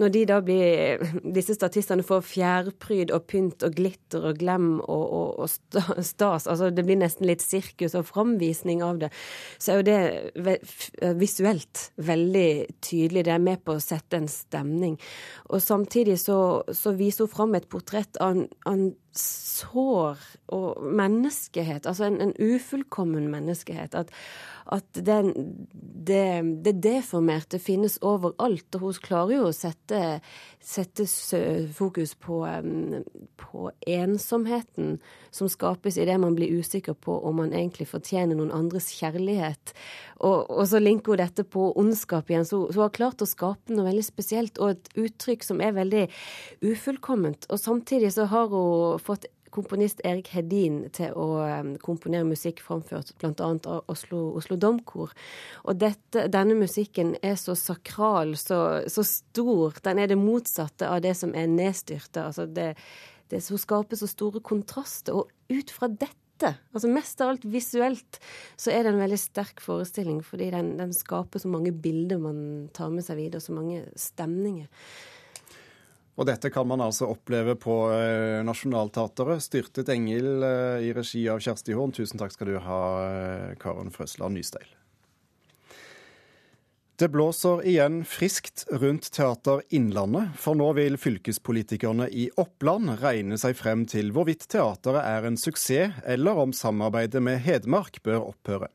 når 0.00 0.12
de 0.14 0.22
da 0.30 0.38
blir, 0.44 1.04
disse 1.36 1.56
statistene 1.56 2.04
får 2.06 2.24
fjærpryd 2.30 3.12
og 3.14 3.26
pynt 3.30 3.66
og 3.66 3.76
glitter 3.76 4.30
og 4.30 4.40
glem 4.40 4.70
og, 4.80 5.04
og, 5.20 5.44
og 5.44 6.04
stas, 6.06 6.48
altså 6.48 6.70
det 6.72 6.86
blir 6.86 7.00
nesten 7.00 7.28
litt 7.28 7.44
sirkus 7.44 7.96
og 7.98 8.08
framvisning 8.08 8.84
av 8.86 9.02
det, 9.04 9.10
så 9.58 9.74
er 9.74 9.80
jo 9.80 9.88
det 9.90 10.58
visuelt 11.20 11.90
veldig 12.00 12.50
tydelig. 12.80 13.26
Det 13.26 13.34
er 13.34 13.44
med 13.50 13.62
på 13.66 13.76
å 13.76 13.84
sette 13.84 14.20
en 14.20 14.30
stemning. 14.30 14.96
Og 15.50 15.62
samtidig 15.62 16.18
så, 16.22 16.40
så 16.72 16.94
viser 16.96 17.26
hun 17.26 17.34
fram 17.34 17.58
et 17.58 17.68
portrett 17.70 18.20
av 18.22 18.44
en 18.70 18.90
sår 19.16 20.20
og 20.54 20.82
menneskehet, 20.94 21.86
altså 21.86 22.06
en, 22.06 22.20
en 22.22 22.34
ufullkommen 22.38 23.26
menneskehet. 23.30 23.94
At, 23.98 24.12
at 24.70 25.00
den, 25.06 25.32
det, 26.06 26.22
det, 26.64 26.76
deformerte 26.84 27.58
finnes 27.58 27.98
overalt. 28.06 28.69
Og 28.76 28.84
hun 28.84 29.00
klarer 29.02 29.36
jo 29.36 29.48
å 29.48 29.54
sette, 29.54 30.20
sette 30.62 31.06
fokus 31.76 32.14
på, 32.20 32.40
på, 33.40 33.70
ensomheten 33.90 34.98
som 35.34 35.50
skapes 35.50 35.98
idet 36.00 36.18
man 36.22 36.36
blir 36.38 36.60
usikker 36.60 36.94
på 36.94 37.16
om 37.26 37.40
man 37.42 37.54
egentlig 37.56 37.88
fortjener 37.90 38.38
noen 38.38 38.54
andres 38.54 38.90
kjærlighet. 38.98 39.74
Og, 40.20 40.46
og 40.50 40.64
så 40.70 40.80
linker 40.82 41.14
hun 41.14 41.22
dette 41.22 41.46
på 41.48 41.70
ondskap 41.80 42.30
igjen. 42.30 42.46
Så, 42.48 42.62
så 42.70 42.80
hun 42.80 42.86
har 42.86 42.96
klart 42.96 43.24
å 43.24 43.28
skape 43.28 43.74
noe 43.74 43.88
veldig 43.88 44.06
spesielt, 44.06 44.60
og 44.60 44.76
et 44.76 44.94
uttrykk 45.06 45.46
som 45.46 45.62
er 45.64 45.76
veldig 45.76 46.06
ufullkomment. 46.66 47.48
Og 47.50 47.60
samtidig 47.62 48.12
så 48.16 48.28
har 48.30 48.50
hun 48.52 49.00
fått 49.02 49.28
komponist 49.54 50.00
Erik 50.06 50.30
Hedin 50.34 50.82
til 50.94 51.14
å 51.18 51.26
komponere 51.82 52.26
musikk 52.28 52.62
framført 52.64 53.12
bl.a. 53.20 53.32
av 53.34 53.90
Oslo, 53.90 54.22
Oslo 54.38 54.58
Domkor. 54.60 55.14
Og 55.64 55.80
dette, 55.80 56.26
denne 56.32 56.56
musikken 56.58 57.16
er 57.22 57.36
så 57.40 57.56
sakral, 57.58 58.36
så, 58.40 58.60
så, 58.90 59.04
stor. 59.06 59.78
Den 59.84 60.02
er 60.02 60.10
det 60.10 60.20
motsatte 60.20 60.88
av 60.88 61.02
det 61.04 61.16
som 61.18 61.34
er 61.34 61.50
nedstyrte. 61.50 62.28
Altså 62.30 62.46
det, 62.46 62.72
det 63.32 63.42
som 63.44 63.60
skaper 63.60 64.00
så 64.00 64.08
store 64.10 64.42
kontraster. 64.44 65.16
Og 65.16 65.30
ut 65.52 65.74
fra 65.74 65.90
dette 65.90 66.16
altså 66.40 66.88
Mest 66.88 67.20
av 67.20 67.34
alt 67.34 67.42
visuelt 67.52 68.16
så 68.56 68.70
er 68.72 68.86
det 68.86 68.94
en 68.94 69.02
veldig 69.02 69.18
sterk 69.20 69.58
forestilling, 69.60 70.22
fordi 70.24 70.46
den, 70.54 70.70
den 70.78 70.94
skaper 70.96 71.42
så 71.42 71.50
mange 71.52 71.68
bilder 71.68 72.16
man 72.22 72.38
tar 72.72 72.88
med 72.94 73.04
seg 73.04 73.18
videre, 73.20 73.42
så 73.44 73.52
mange 73.52 73.82
stemninger. 73.92 74.64
Og 76.20 76.26
dette 76.28 76.50
kan 76.52 76.68
man 76.68 76.82
altså 76.84 77.08
oppleve 77.08 77.54
på 77.56 77.74
eh, 77.96 78.42
Nationaltheatret. 78.44 79.40
'Styrtet 79.40 79.88
engel' 79.88 80.44
eh, 80.44 80.90
i 80.90 80.92
regi 80.92 81.24
av 81.32 81.40
Kjersti 81.40 81.72
Horn. 81.72 81.94
Tusen 81.96 82.20
takk 82.20 82.34
skal 82.34 82.52
du 82.52 82.58
ha, 82.60 82.82
eh, 83.06 83.54
Karen 83.60 83.88
Frøsland 83.94 84.36
Nysteil. 84.36 84.68
Det 87.00 87.08
blåser 87.08 87.62
igjen 87.64 88.02
friskt 88.04 88.66
rundt 88.68 89.06
Teater 89.16 89.62
Innlandet, 89.72 90.34
for 90.36 90.52
nå 90.52 90.66
vil 90.76 91.00
fylkespolitikerne 91.00 92.10
i 92.12 92.26
Oppland 92.36 92.98
regne 93.00 93.38
seg 93.40 93.56
frem 93.56 93.86
til 93.88 94.12
hvorvidt 94.12 94.44
teateret 94.52 95.00
er 95.00 95.24
en 95.24 95.40
suksess, 95.40 96.02
eller 96.04 96.36
om 96.44 96.52
samarbeidet 96.52 97.24
med 97.24 97.40
Hedmark 97.46 98.02
bør 98.04 98.26
opphøre. 98.34 98.68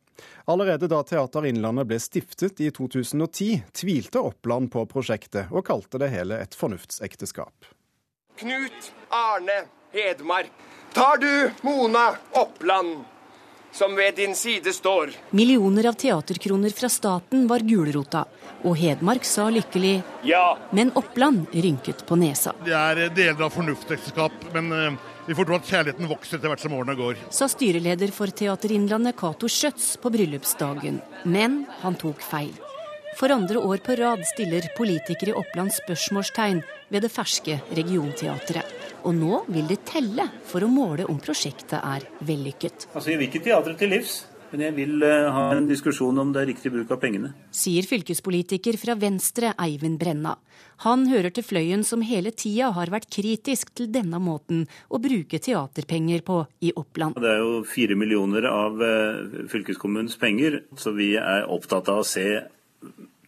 Allerede 0.45 0.87
da 0.91 1.01
Teater 1.03 1.45
Innlandet 1.45 1.89
ble 1.89 1.99
stiftet 1.99 2.61
i 2.61 2.71
2010, 2.71 3.63
tvilte 3.73 4.21
Oppland 4.21 4.71
på 4.73 4.85
prosjektet, 4.89 5.51
og 5.51 5.65
kalte 5.67 6.01
det 6.01 6.11
hele 6.13 6.39
et 6.43 6.55
fornuftsekteskap. 6.57 7.71
Knut 8.39 8.93
Arne 9.09 9.65
Hedmark, 9.95 10.51
tar 10.93 11.17
du 11.17 11.51
Mona 11.61 12.09
Oppland, 12.31 13.05
som 13.71 13.95
ved 13.95 14.15
din 14.15 14.35
side 14.35 14.73
står. 14.73 15.11
Millioner 15.29 15.87
av 15.91 15.93
teaterkroner 15.93 16.69
fra 16.69 16.89
staten 16.89 17.47
var 17.47 17.59
gulrota, 17.59 18.25
og 18.63 18.77
Hedmark 18.79 19.25
sa 19.27 19.49
lykkelig 19.51 19.97
ja. 20.23 20.57
Men 20.71 20.91
Oppland 20.95 21.51
rynket 21.51 22.05
på 22.07 22.15
nesa. 22.19 22.55
Det 22.65 22.75
er 22.75 23.09
deler 23.15 23.47
av 23.47 23.55
fornuftsekteskap, 23.55 24.47
men 24.55 24.71
eh, 24.71 25.11
vi 25.25 25.35
får 25.35 25.47
tro 25.49 25.57
at 25.57 25.69
kjærligheten 25.69 26.09
vokser 26.09 26.37
etter 26.37 26.51
hvert 26.51 26.61
som 26.61 26.75
årene 26.77 26.95
går. 26.99 27.19
Sa 27.33 27.47
styreleder 27.49 28.13
for 28.13 28.29
Teater 28.29 28.73
Innlandet 28.75 29.17
Cato 29.17 29.49
Schjøtz 29.49 29.95
på 30.01 30.11
bryllupsdagen. 30.13 31.01
Men 31.25 31.63
han 31.81 31.97
tok 31.97 32.21
feil. 32.21 32.53
For 33.15 33.31
andre 33.31 33.61
år 33.63 33.79
på 33.79 33.95
rad 33.95 34.25
stiller 34.27 34.67
politikere 34.75 35.31
i 35.31 35.37
Oppland 35.39 35.71
spørsmålstegn 35.71 36.59
ved 36.91 37.05
det 37.05 37.11
ferske 37.13 37.61
regionteatret. 37.77 38.73
Og 39.07 39.15
nå 39.15 39.39
vil 39.47 39.69
det 39.69 39.85
telle 39.87 40.27
for 40.49 40.65
å 40.65 40.71
måle 40.71 41.07
om 41.07 41.21
prosjektet 41.23 41.79
er 41.79 42.03
vellykket. 42.27 42.89
Altså, 42.93 43.13
Vi 43.13 43.17
vil 43.21 43.29
ikke 43.29 43.45
teatret 43.45 43.79
til 43.79 43.93
livs. 43.95 44.25
Men 44.51 44.63
jeg 44.67 44.75
vil 44.77 45.03
eh, 45.03 45.27
ha 45.33 45.45
en 45.55 45.67
diskusjon 45.69 46.21
om 46.21 46.31
det 46.33 46.43
er 46.43 46.49
riktig 46.51 46.71
bruk 46.73 46.91
av 46.93 46.99
pengene. 47.01 47.31
Sier 47.55 47.87
fylkespolitiker 47.89 48.77
fra 48.79 48.95
Venstre 48.99 49.53
Eivind 49.61 49.99
Brenna. 50.01 50.35
Han 50.85 51.07
hører 51.09 51.33
til 51.33 51.45
fløyen 51.47 51.85
som 51.87 52.03
hele 52.05 52.33
tida 52.35 52.69
har 52.75 52.91
vært 52.93 53.09
kritisk 53.13 53.71
til 53.77 53.89
denne 53.93 54.19
måten 54.21 54.65
å 54.89 54.99
bruke 55.01 55.39
teaterpenger 55.41 56.25
på 56.27 56.41
i 56.65 56.73
Oppland. 56.75 57.17
Det 57.21 57.31
er 57.31 57.41
jo 57.41 57.63
fire 57.69 57.97
millioner 57.99 58.47
av 58.51 58.83
eh, 58.83 59.47
fylkeskommunens 59.51 60.19
penger, 60.21 60.61
så 60.79 60.93
vi 60.95 61.13
er 61.19 61.49
opptatt 61.51 61.91
av 61.93 62.03
å 62.03 62.07
se 62.07 62.27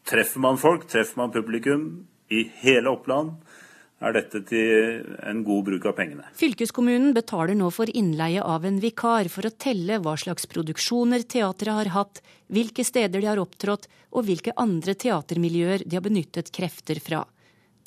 Treffer 0.07 0.39
man 0.39 0.55
folk, 0.55 0.85
treffer 0.87 1.19
man 1.19 1.33
publikum 1.33 1.81
i 2.31 2.45
hele 2.61 2.93
Oppland? 2.93 3.33
Er 3.97 4.13
dette 4.13 4.41
til 4.45 5.05
en 5.25 5.39
god 5.45 5.63
bruk 5.69 5.87
av 5.89 5.95
pengene. 5.97 6.27
Fylkeskommunen 6.37 7.15
betaler 7.15 7.57
nå 7.57 7.69
for 7.73 7.89
innleie 7.89 8.43
av 8.43 8.65
en 8.67 8.77
vikar 8.81 9.29
for 9.33 9.49
å 9.49 9.53
telle 9.57 9.97
hva 10.03 10.13
slags 10.19 10.45
produksjoner 10.51 11.25
teatret 11.25 11.73
har 11.79 11.93
hatt, 11.95 12.21
hvilke 12.53 12.85
steder 12.85 13.23
de 13.23 13.29
har 13.29 13.41
opptrådt 13.41 13.87
og 14.13 14.27
hvilke 14.27 14.53
andre 14.57 14.93
teatermiljøer 14.93 15.85
de 15.85 15.97
har 15.97 16.05
benyttet 16.05 16.53
krefter 16.53 17.01
fra. 17.03 17.23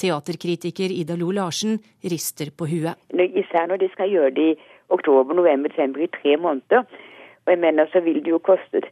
Teaterkritiker 0.01 0.91
Ida 0.91 1.17
Lo 1.21 1.31
Larsen 1.37 1.79
rister 2.03 2.51
på 2.57 2.67
huet. 2.71 2.97
Især 3.13 3.69
når 3.69 3.83
de 3.83 3.91
skal 3.93 4.11
gjøre 4.11 4.35
det 4.35 4.49
i 4.55 4.59
oktober, 4.91 5.37
november, 5.37 5.71
desember 5.71 6.03
i 6.03 6.11
tre 6.11 6.37
måneder. 6.41 6.87
Og 7.45 7.53
jeg 7.53 7.61
mener 7.61 7.89
så 7.93 8.03
vil 8.05 8.23
det 8.25 8.33
jo 8.33 8.41
koste 8.43 8.83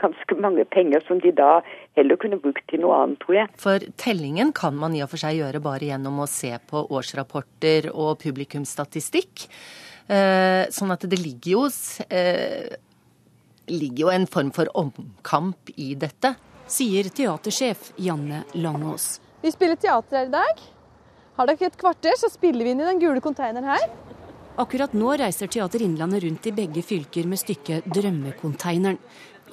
ganske 0.00 0.36
mange 0.40 0.64
penger 0.64 1.04
som 1.06 1.20
de 1.22 1.30
da 1.34 1.60
heller 1.96 2.18
kunne 2.20 2.40
brukt 2.42 2.64
til 2.70 2.82
noe 2.82 2.96
annet, 3.02 3.20
tror 3.22 3.38
jeg. 3.38 3.50
For 3.60 3.84
tellingen 4.00 4.52
kan 4.56 4.76
man 4.78 4.96
i 4.96 5.02
og 5.04 5.12
for 5.12 5.22
seg 5.22 5.38
gjøre 5.38 5.62
bare 5.64 5.90
gjennom 5.90 6.22
å 6.24 6.30
se 6.30 6.52
på 6.70 6.84
årsrapporter 6.94 7.90
og 7.92 8.18
publikumsstatistikk. 8.24 9.46
Eh, 10.10 10.64
sånn 10.74 10.92
at 10.92 11.06
det 11.08 11.20
ligger 11.20 11.50
jo, 11.54 11.62
eh, 12.10 12.74
ligger 13.70 14.06
jo 14.06 14.12
en 14.12 14.26
form 14.26 14.50
for 14.52 14.68
omkamp 14.74 15.70
i 15.76 15.94
dette. 15.94 16.34
Sier 16.66 17.08
teatersjef 17.08 17.92
Janne 18.00 18.44
Langås. 18.54 19.20
Vi 19.42 19.52
spiller 19.52 19.76
teater 19.76 20.18
her 20.18 20.26
i 20.26 20.34
dag. 20.34 20.64
Har 21.36 21.46
dere 21.46 21.66
et 21.66 21.76
kvarter, 21.76 22.14
så 22.16 22.30
spiller 22.30 22.64
vi 22.64 22.70
inn 22.70 22.80
i 22.80 22.84
den 22.84 23.00
gule 23.02 23.20
konteineren 23.20 23.64
her. 23.64 23.88
Akkurat 24.56 24.92
nå 24.94 25.16
reiser 25.18 25.48
Teater 25.50 25.82
Innlandet 25.82 26.22
rundt 26.22 26.46
i 26.46 26.52
begge 26.54 26.82
fylker 26.86 27.26
med 27.26 27.40
stykket 27.40 27.88
Drømmekonteineren 27.90 29.00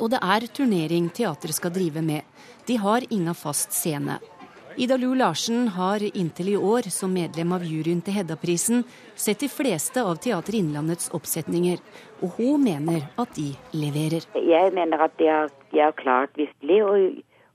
og 0.01 0.10
det 0.13 0.20
er 0.25 0.50
turnering 0.50 1.10
teatret 1.13 1.55
skal 1.55 1.74
drive 1.74 2.01
med. 2.01 2.25
De 2.67 2.77
har 2.81 3.05
ingen 3.10 3.38
fast 3.38 3.74
scene. 3.77 4.17
Ida 4.77 4.96
Lu 4.98 5.15
Larsen 5.15 5.67
har 5.67 6.00
inntil 6.17 6.50
i 6.50 6.58
år, 6.58 6.88
som 6.89 7.12
medlem 7.13 7.51
av 7.51 7.63
juryen 7.67 8.00
til 8.01 8.15
Hedda-prisen, 8.15 8.86
sett 9.20 9.43
de 9.43 9.50
fleste 9.51 10.00
av 10.00 10.22
Teater 10.24 10.55
Innlandets 10.55 11.12
oppsetninger, 11.12 11.81
og 12.24 12.38
hun 12.38 12.63
mener 12.63 13.10
at 13.20 13.36
de 13.36 13.50
leverer. 13.75 14.24
Jeg 14.39 14.72
mener 14.77 15.03
at 15.03 15.17
de 15.20 15.27
har, 15.27 15.51
de 15.74 15.84
har 15.84 15.91
klart 16.00 16.39
virkelig 16.39 16.79
å, 16.88 16.93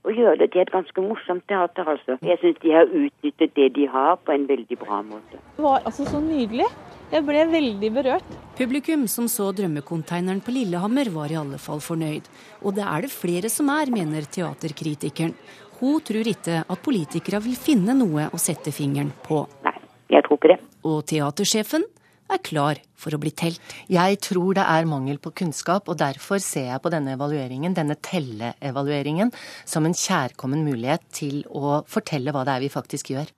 å, 0.05 0.13
gjøre 0.13 0.43
det 0.43 0.51
til 0.53 0.67
et 0.67 0.75
ganske 0.75 1.07
morsomt 1.09 1.47
teater. 1.49 1.89
altså. 1.89 2.19
Jeg 2.21 2.39
syns 2.43 2.61
de 2.63 2.77
har 2.77 2.93
utnyttet 2.93 3.57
det 3.57 3.71
de 3.81 3.89
har, 3.97 4.21
på 4.21 4.37
en 4.37 4.47
veldig 4.53 4.79
bra 4.85 5.01
måte. 5.09 5.41
Det 5.57 5.65
var 5.65 5.81
altså 5.89 6.05
så 6.05 6.21
nydelig. 6.21 6.69
Jeg 7.07 7.23
ble 7.23 7.43
veldig 7.47 7.89
berørt. 7.95 8.31
Publikum 8.59 9.05
som 9.07 9.29
så 9.31 9.53
drømmekonteineren 9.55 10.41
på 10.43 10.51
Lillehammer 10.51 11.07
var 11.15 11.31
i 11.31 11.37
alle 11.39 11.59
fall 11.63 11.79
fornøyd. 11.79 12.27
Og 12.67 12.75
det 12.75 12.83
er 12.83 13.05
det 13.05 13.13
flere 13.15 13.51
som 13.53 13.69
er, 13.71 13.93
mener 13.95 14.27
teaterkritikeren. 14.27 15.37
Hun 15.79 16.01
tror 16.03 16.27
ikke 16.27 16.65
at 16.67 16.83
politikere 16.83 17.39
vil 17.45 17.55
finne 17.55 17.95
noe 17.95 18.27
å 18.33 18.41
sette 18.43 18.73
fingeren 18.75 19.13
på. 19.23 19.45
Nei, 19.63 19.77
jeg 20.17 20.27
tror 20.27 20.41
ikke 20.41 20.51
det. 20.51 20.57
Og 20.89 21.05
teatersjefen 21.07 21.85
er 22.33 22.43
klar 22.43 22.81
for 22.99 23.15
å 23.15 23.21
bli 23.23 23.31
telt. 23.39 23.63
Jeg 23.93 24.19
tror 24.27 24.57
det 24.59 24.65
er 24.67 24.89
mangel 24.91 25.21
på 25.23 25.31
kunnskap, 25.43 25.87
og 25.87 26.01
derfor 26.01 26.43
ser 26.43 26.73
jeg 26.73 26.83
på 26.83 26.91
denne 26.91 27.15
evalueringen, 27.15 27.77
denne 27.77 27.95
telleevalueringen, 28.03 29.31
som 29.69 29.87
en 29.87 29.95
kjærkommen 29.95 30.67
mulighet 30.67 31.07
til 31.15 31.45
å 31.55 31.85
fortelle 31.87 32.35
hva 32.35 32.43
det 32.49 32.57
er 32.57 32.67
vi 32.67 32.73
faktisk 32.73 33.15
gjør. 33.15 33.31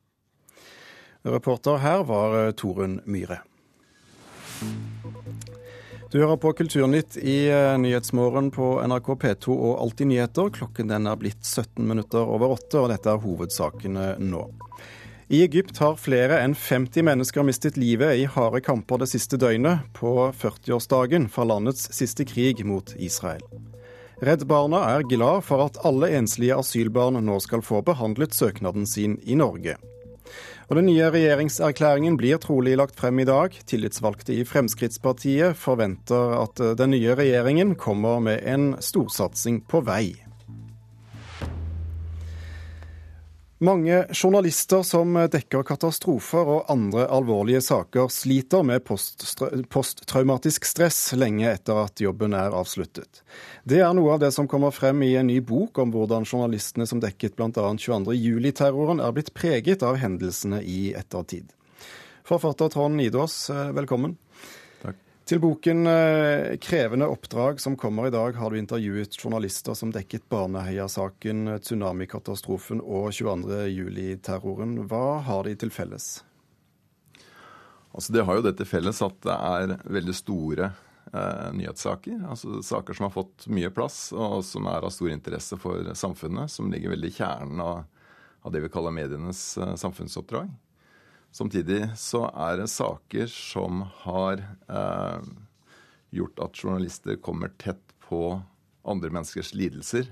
Reporter 1.28 1.82
her 1.84 2.06
var 2.08 2.40
Torunn 2.56 3.02
Myhre. 3.04 3.42
Du 6.08 6.16
hører 6.22 6.38
på 6.40 6.54
Kulturnytt 6.56 7.18
i 7.20 7.50
eh, 7.52 7.74
Nyhetsmorgen 7.76 8.48
på 8.54 8.78
NRK 8.80 9.10
P2 9.22 9.52
og 9.52 9.74
Alltid 9.82 10.08
nyheter. 10.08 10.48
Klokken 10.54 10.88
den 10.88 11.04
er 11.10 11.18
blitt 11.20 11.42
17 11.44 11.84
minutter 11.84 12.24
over 12.24 12.54
åtte, 12.54 12.80
og 12.80 12.88
dette 12.88 13.12
er 13.12 13.20
hovedsakene 13.20 14.14
nå. 14.22 14.46
I 15.28 15.42
Egypt 15.44 15.76
har 15.84 15.98
flere 16.00 16.38
enn 16.40 16.54
50 16.56 17.04
mennesker 17.04 17.44
mistet 17.44 17.76
livet 17.76 18.16
i 18.16 18.24
harde 18.24 18.62
kamper 18.64 19.02
det 19.02 19.10
siste 19.12 19.36
døgnet, 19.36 19.84
på 19.92 20.30
40-årsdagen 20.32 21.28
for 21.28 21.50
landets 21.50 21.90
siste 21.92 22.24
krig 22.24 22.64
mot 22.64 22.94
Israel. 22.96 23.44
Redd 24.24 24.46
Barna 24.48 24.80
er 24.96 25.04
glad 25.12 25.44
for 25.44 25.66
at 25.68 25.76
alle 25.86 26.08
enslige 26.16 26.56
asylbarn 26.56 27.20
nå 27.20 27.36
skal 27.44 27.60
få 27.60 27.84
behandlet 27.84 28.32
søknaden 28.32 28.88
sin 28.88 29.20
i 29.28 29.36
Norge. 29.36 29.76
Og 30.68 30.76
Den 30.76 30.84
nye 30.90 31.08
regjeringserklæringen 31.08 32.18
blir 32.20 32.36
trolig 32.44 32.74
lagt 32.76 32.98
frem 33.00 33.22
i 33.22 33.24
dag. 33.24 33.54
Tillitsvalgte 33.64 34.34
i 34.36 34.44
Fremskrittspartiet 34.44 35.56
forventer 35.56 36.34
at 36.42 36.60
den 36.76 36.92
nye 36.92 37.16
regjeringen 37.16 37.72
kommer 37.80 38.20
med 38.20 38.44
en 38.44 38.74
storsatsing 38.84 39.62
på 39.64 39.80
vei. 39.88 40.27
Mange 43.60 44.06
journalister 44.12 44.84
som 44.86 45.16
dekker 45.32 45.64
katastrofer 45.66 46.46
og 46.46 46.68
andre 46.70 47.08
alvorlige 47.10 47.58
saker, 47.66 48.06
sliter 48.06 48.62
med 48.62 48.84
posttraumatisk 48.86 50.68
stress 50.68 51.00
lenge 51.18 51.48
etter 51.50 51.80
at 51.82 51.98
jobben 51.98 52.36
er 52.38 52.54
avsluttet. 52.54 53.24
Det 53.66 53.80
er 53.82 53.90
noe 53.98 54.14
av 54.14 54.22
det 54.22 54.30
som 54.36 54.46
kommer 54.46 54.70
frem 54.70 55.02
i 55.02 55.16
en 55.18 55.26
ny 55.26 55.40
bok 55.42 55.82
om 55.82 55.90
hvordan 55.90 56.28
journalistene 56.28 56.86
som 56.86 57.02
dekket 57.02 57.34
bl.a. 57.34 57.50
22.07-terroren, 57.50 59.02
er 59.02 59.16
blitt 59.16 59.34
preget 59.34 59.82
av 59.82 59.98
hendelsene 59.98 60.62
i 60.62 60.92
ettertid. 60.94 61.50
Forfatter 62.30 62.70
Trond 62.70 62.94
Nidås, 62.94 63.50
eh, 63.50 63.72
velkommen. 63.74 64.14
Til 65.28 65.42
boken 65.44 65.84
eh, 65.84 66.54
'Krevende 66.56 67.04
oppdrag' 67.04 67.58
som 67.60 67.74
kommer 67.76 68.06
i 68.06 68.10
dag, 68.10 68.32
har 68.32 68.50
du 68.50 68.56
intervjuet 68.56 69.12
journalister 69.12 69.74
som 69.76 69.90
dekket 69.92 70.24
Baneheia-saken, 70.32 71.58
tsunamikatastrofen 71.60 72.80
og 72.80 73.10
22.07-terroren. 73.12 74.72
Hva 74.88 75.18
har 75.26 75.44
de 75.44 75.52
til 75.60 75.68
felles? 75.74 76.22
Altså, 77.92 78.14
det 78.16 78.24
har 78.24 78.38
jo 78.38 78.46
det 78.46 78.54
til 78.56 78.70
felles 78.70 79.02
at 79.04 79.18
det 79.26 79.34
er 79.36 79.74
veldig 79.98 80.14
store 80.16 80.70
eh, 81.12 81.50
nyhetssaker. 81.60 82.24
Altså 82.24 82.62
Saker 82.64 82.96
som 82.96 83.10
har 83.10 83.12
fått 83.18 83.50
mye 83.52 83.68
plass, 83.68 84.06
og 84.16 84.40
som 84.48 84.64
er 84.72 84.80
av 84.80 84.94
stor 84.96 85.12
interesse 85.12 85.60
for 85.60 85.92
samfunnet. 85.92 86.48
Som 86.56 86.72
ligger 86.72 86.96
veldig 86.96 87.12
i 87.12 87.18
kjernen 87.20 87.60
av, 87.60 87.84
av 88.48 88.56
det 88.56 88.64
vi 88.64 88.72
kaller 88.72 88.96
medienes 88.96 89.44
eh, 89.60 89.76
samfunnsoppdrag. 89.76 90.48
Samtidig 91.34 91.82
så 92.00 92.24
er 92.32 92.62
det 92.62 92.70
saker 92.72 93.28
som 93.30 93.84
har 94.02 94.40
eh, 94.42 95.28
gjort 96.10 96.40
at 96.42 96.62
journalister 96.64 97.18
kommer 97.22 97.52
tett 97.60 97.82
på 98.08 98.40
andre 98.88 99.10
menneskers 99.12 99.52
lidelser. 99.54 100.08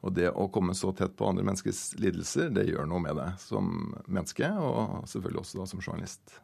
Og 0.00 0.14
det 0.16 0.30
å 0.32 0.48
komme 0.52 0.74
så 0.74 0.94
tett 0.96 1.12
på 1.16 1.28
andre 1.28 1.44
menneskers 1.44 1.90
lidelser, 2.00 2.48
det 2.56 2.70
gjør 2.70 2.88
noe 2.88 3.04
med 3.04 3.18
deg 3.20 3.36
som 3.42 3.92
menneske, 4.08 4.48
og 4.48 5.04
selvfølgelig 5.10 5.42
også 5.42 5.60
da 5.60 5.68
som 5.68 5.84
journalist. 5.84 6.38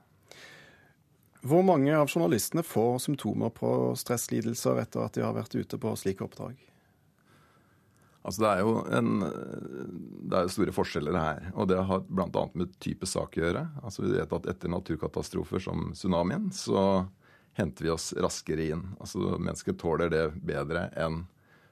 Hvor 1.47 1.63
mange 1.65 1.95
av 1.95 2.11
journalistene 2.11 2.65
får 2.67 2.99
symptomer 3.07 3.53
på 3.55 3.71
stresslidelser 3.97 4.83
etter 4.83 5.05
at 5.07 5.17
de 5.17 5.25
har 5.25 5.37
vært 5.37 5.57
ute 5.57 5.79
på 5.81 5.93
slike 5.97 6.27
oppdrag? 6.27 6.59
Altså 8.27 8.43
det 8.43 8.49
er 8.51 8.63
jo 8.65 8.73
en, 8.91 9.11
det 10.27 10.39
er 10.41 10.49
store 10.51 10.75
forskjeller 10.75 11.15
her. 11.15 11.45
Og 11.55 11.69
det 11.71 11.79
har 11.79 12.03
bl.a. 12.09 12.43
med 12.59 12.75
type 12.83 13.07
sak 13.07 13.39
å 13.39 13.45
gjøre. 13.45 13.63
Altså 13.87 14.03
Vi 14.03 14.17
vet 14.17 14.35
at 14.35 14.49
etter 14.51 14.73
naturkatastrofer 14.73 15.63
som 15.63 15.93
tsunamien, 15.95 16.49
så 16.51 17.07
henter 17.57 17.87
vi 17.87 17.95
oss 17.95 18.11
raskere 18.19 18.67
inn. 18.75 18.83
Altså 18.99 19.37
Mennesker 19.39 19.79
tåler 19.79 20.11
det 20.13 20.25
bedre 20.43 20.89
enn 20.99 21.23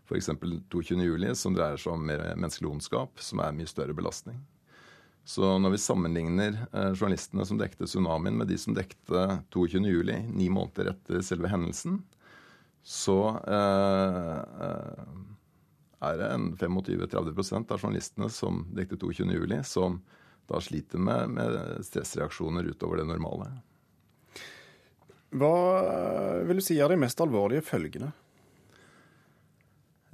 f.eks. 0.06 0.30
22.07, 0.70 1.34
som 1.34 1.56
dreier 1.56 1.80
seg 1.80 1.96
om 1.96 2.06
mer 2.06 2.22
menneskelig 2.36 2.70
ondskap, 2.70 3.18
som 3.18 3.42
er 3.42 3.50
en 3.50 3.58
mye 3.58 3.70
større 3.70 3.96
belastning. 3.96 4.38
Så 5.24 5.56
når 5.58 5.72
vi 5.74 5.80
sammenligner 5.80 6.58
eh, 6.68 6.90
journalistene 6.92 7.46
som 7.48 7.58
dekte 7.58 7.88
tsunamien 7.88 8.36
med 8.36 8.50
de 8.52 8.58
som 8.60 8.76
dekte 8.76 9.22
22.07, 9.54 10.28
ni 10.36 10.50
måneder 10.52 10.92
etter 10.92 11.24
selve 11.24 11.48
hendelsen, 11.48 12.02
så 12.84 13.18
eh, 13.48 14.42
eh, 14.68 15.06
er 16.04 16.20
det 16.20 16.30
en 16.34 16.50
25-30% 16.58 17.72
av 17.74 17.80
journalistene 17.82 18.30
som 18.32 18.64
dekte 18.76 18.98
22.07, 19.00 19.62
som 19.68 20.00
da 20.50 20.60
sliter 20.60 21.00
med, 21.00 21.32
med, 21.36 21.58
stressreaksjoner 21.86 22.68
utover 22.68 23.00
det 23.00 23.08
normale. 23.08 23.48
Hva 25.34 25.54
vil 26.46 26.60
du 26.60 26.64
si 26.64 26.76
er 26.78 26.92
de 26.92 27.00
mest 27.00 27.20
alvorlige 27.24 27.64
følgene? 27.66 28.12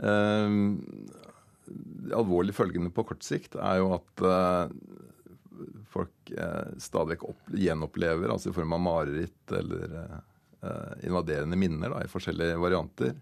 Eh, 0.00 0.54
de 1.70 2.14
alvorlige 2.16 2.56
følgene 2.56 2.92
på 2.94 3.04
kort 3.10 3.26
sikt 3.26 3.58
er 3.60 3.80
jo 3.82 3.92
at 3.98 4.24
eh, 4.26 4.72
folk 5.90 6.32
eh, 6.34 6.74
stadig 6.80 7.16
vekk 7.16 7.54
gjenopplever, 7.60 8.30
altså 8.32 8.50
i 8.50 8.56
form 8.56 8.76
av 8.76 8.84
mareritt 8.84 9.54
eller 9.58 9.96
eh, 9.98 11.06
invaderende 11.06 11.58
minner 11.60 11.94
da, 11.94 12.04
i 12.04 12.10
forskjellige 12.10 12.58
varianter, 12.62 13.14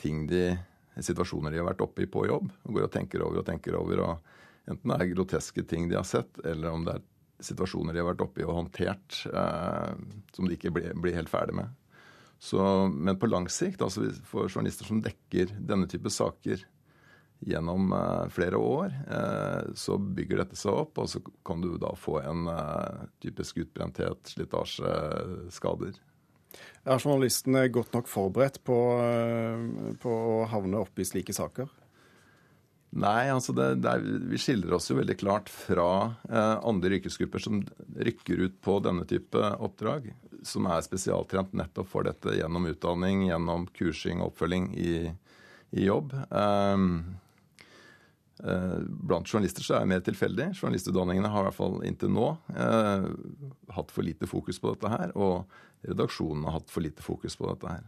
ting 0.00 0.26
de 0.30 0.52
situasjoner 1.00 1.52
de 1.52 1.60
har 1.62 1.70
vært 1.70 1.84
oppe 1.84 2.04
i 2.04 2.10
på 2.10 2.26
jobb. 2.28 2.50
og 2.66 2.76
Går 2.76 2.88
og 2.88 2.92
tenker 2.92 3.24
over 3.24 3.40
og 3.40 3.46
tenker 3.48 3.78
over. 3.78 4.02
og 4.04 4.70
Enten 4.70 4.92
det 4.92 4.98
er 5.00 5.12
groteske 5.14 5.64
ting 5.66 5.88
de 5.90 5.98
har 5.98 6.06
sett, 6.06 6.38
eller 6.44 6.70
om 6.70 6.84
det 6.86 6.98
er 6.98 7.06
situasjoner 7.42 7.94
de 7.94 8.02
har 8.02 8.10
vært 8.12 8.22
oppe 8.22 8.42
i 8.42 8.46
og 8.46 8.54
håndtert 8.54 9.24
eh, 9.26 9.94
som 10.36 10.46
de 10.46 10.54
ikke 10.54 10.70
blir, 10.74 10.92
blir, 10.94 11.16
helt 11.16 11.32
ferdig 11.32 11.56
med. 11.58 11.72
Så, 12.42 12.60
men 12.90 13.18
på 13.18 13.30
lang 13.30 13.48
sikt, 13.50 13.82
altså 13.82 14.08
for 14.26 14.50
journalister 14.50 14.86
som 14.86 15.02
dekker 15.02 15.50
denne 15.58 15.88
type 15.90 16.10
saker 16.10 16.62
gjennom 17.46 17.92
eh, 17.92 18.28
flere 18.34 18.56
år, 18.56 18.94
eh, 19.10 19.74
så 19.74 19.98
bygger 19.98 20.42
dette 20.42 20.58
seg 20.58 20.74
opp, 20.84 20.98
og 21.02 21.10
så 21.10 21.22
kan 21.46 21.62
du 21.62 21.74
da 21.82 21.92
få 21.98 22.20
en 22.22 22.46
eh, 22.50 23.04
typisk 23.22 23.62
utbrenthet, 23.64 24.34
slitasje, 24.34 24.94
skader. 25.54 25.98
Er 26.82 26.98
journalistene 26.98 27.68
godt 27.72 27.94
nok 27.94 28.10
forberedt 28.10 28.58
på, 28.66 28.78
eh, 29.02 29.94
på 30.02 30.10
å 30.10 30.42
havne 30.50 30.82
oppe 30.82 31.04
i 31.04 31.08
slike 31.08 31.34
saker? 31.36 31.70
Nei, 32.92 33.30
altså 33.32 33.54
det, 33.56 33.68
det 33.80 33.88
er, 33.88 34.02
vi 34.28 34.38
skiller 34.40 34.74
oss 34.76 34.90
jo 34.90 34.98
veldig 34.98 35.14
klart 35.16 35.48
fra 35.48 35.86
eh, 36.28 36.56
andre 36.60 36.98
yrkesgrupper 36.98 37.40
som 37.40 37.62
rykker 37.96 38.42
ut 38.44 38.58
på 38.60 38.76
denne 38.84 39.06
type 39.08 39.40
oppdrag, 39.64 40.10
som 40.44 40.68
er 40.68 40.84
spesialtrent 40.84 41.54
nettopp 41.56 41.88
for 41.88 42.04
dette 42.04 42.36
gjennom 42.36 42.68
utdanning, 42.68 43.24
gjennom 43.30 43.64
kursing 43.72 44.20
og 44.20 44.34
oppfølging 44.34 44.72
i, 44.76 44.94
i 45.72 45.86
jobb. 45.86 46.12
Eh, 46.12 46.84
blant 48.42 49.28
journalister 49.28 49.62
så 49.62 49.76
er 49.76 49.84
det 49.84 49.92
mer 49.92 50.00
tilfeldig. 50.02 50.48
Journalistutdanningene 50.58 51.30
har 51.30 51.44
i 51.44 51.46
hvert 51.46 51.58
fall 51.58 51.76
inntil 51.86 52.10
nå 52.10 52.32
eh, 52.56 53.04
hatt 53.76 53.94
for 53.94 54.06
lite 54.06 54.26
fokus 54.26 54.58
på 54.58 54.74
dette 54.74 54.90
her. 54.90 55.14
og 55.14 55.44
redaksjonen 55.82 56.44
har 56.46 56.60
hatt 56.60 56.70
for 56.70 56.84
lite 56.84 57.02
fokus 57.02 57.36
på 57.36 57.48
dette 57.48 57.70
her. 57.70 57.86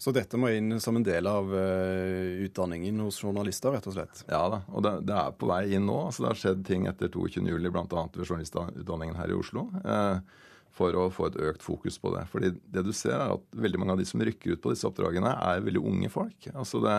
Så 0.00 0.14
dette 0.16 0.38
må 0.40 0.48
inn 0.56 0.78
som 0.80 0.96
en 0.96 1.04
del 1.04 1.26
av 1.28 1.50
uh, 1.52 2.44
utdanningen 2.46 3.02
hos 3.04 3.18
journalister, 3.20 3.74
rett 3.74 3.88
og 3.90 3.98
slett? 3.98 4.22
Ja 4.30 4.46
da, 4.48 4.62
og 4.72 4.84
det, 4.86 4.92
det, 5.10 5.16
er 5.16 5.34
på 5.36 5.50
vei 5.50 5.74
inn 5.76 5.84
nå. 5.84 5.96
Altså, 6.06 6.24
det 6.24 6.30
har 6.30 6.40
skjedd 6.40 6.62
ting 6.64 6.86
etter 6.88 7.10
22.07, 7.12 7.66
bl.a. 7.66 8.04
ved 8.14 8.22
journalistutdanningen 8.22 9.18
her 9.20 9.34
i 9.34 9.36
Oslo. 9.36 9.66
Eh, 9.84 10.46
for 10.72 10.96
å 10.96 11.10
få 11.12 11.28
et 11.28 11.36
økt 11.50 11.66
fokus 11.66 11.98
på 12.00 12.14
det. 12.14 12.22
Fordi 12.32 12.54
det 12.72 12.86
du 12.86 12.94
ser 12.96 13.18
er 13.18 13.34
at 13.34 13.44
veldig 13.60 13.82
mange 13.82 13.98
av 13.98 14.00
de 14.00 14.06
som 14.08 14.22
rykker 14.24 14.54
ut 14.54 14.62
på 14.64 14.72
disse 14.72 14.88
oppdragene, 14.88 15.34
er 15.36 15.66
veldig 15.66 15.82
unge 15.92 16.08
folk. 16.14 16.48
Altså 16.54 16.80
det 16.86 16.96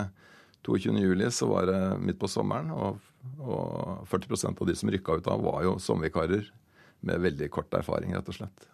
22.07 0.66 1.30
så 1.30 1.50
var 1.50 1.70
det 1.70 1.82
midt 2.04 2.20
på 2.22 2.30
sommeren, 2.30 2.72
og, 2.72 3.00
og 3.42 4.08
40% 4.10 4.62
av 4.62 4.70
de 4.70 4.76
som 4.78 4.92
rykka 4.94 5.20
ut 5.20 5.28
da, 5.28 5.38
var 5.42 5.64
jo 5.66 5.76
sommervikarer 5.82 6.50
med 7.08 7.22
veldig 7.24 7.50
kort 7.54 7.74
erfaring, 7.74 8.14
rett 8.16 8.30
og 8.30 8.38
slett. 8.38 8.68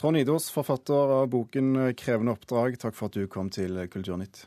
Trond 0.00 0.16
Idås, 0.16 0.48
forfatter 0.50 1.12
av 1.20 1.28
boken 1.30 1.92
'Krevende 1.94 2.32
oppdrag', 2.32 2.78
takk 2.80 2.96
for 2.96 3.10
at 3.10 3.18
du 3.18 3.26
kom 3.28 3.50
til 3.52 3.76
Kulturnytt. 3.92 4.46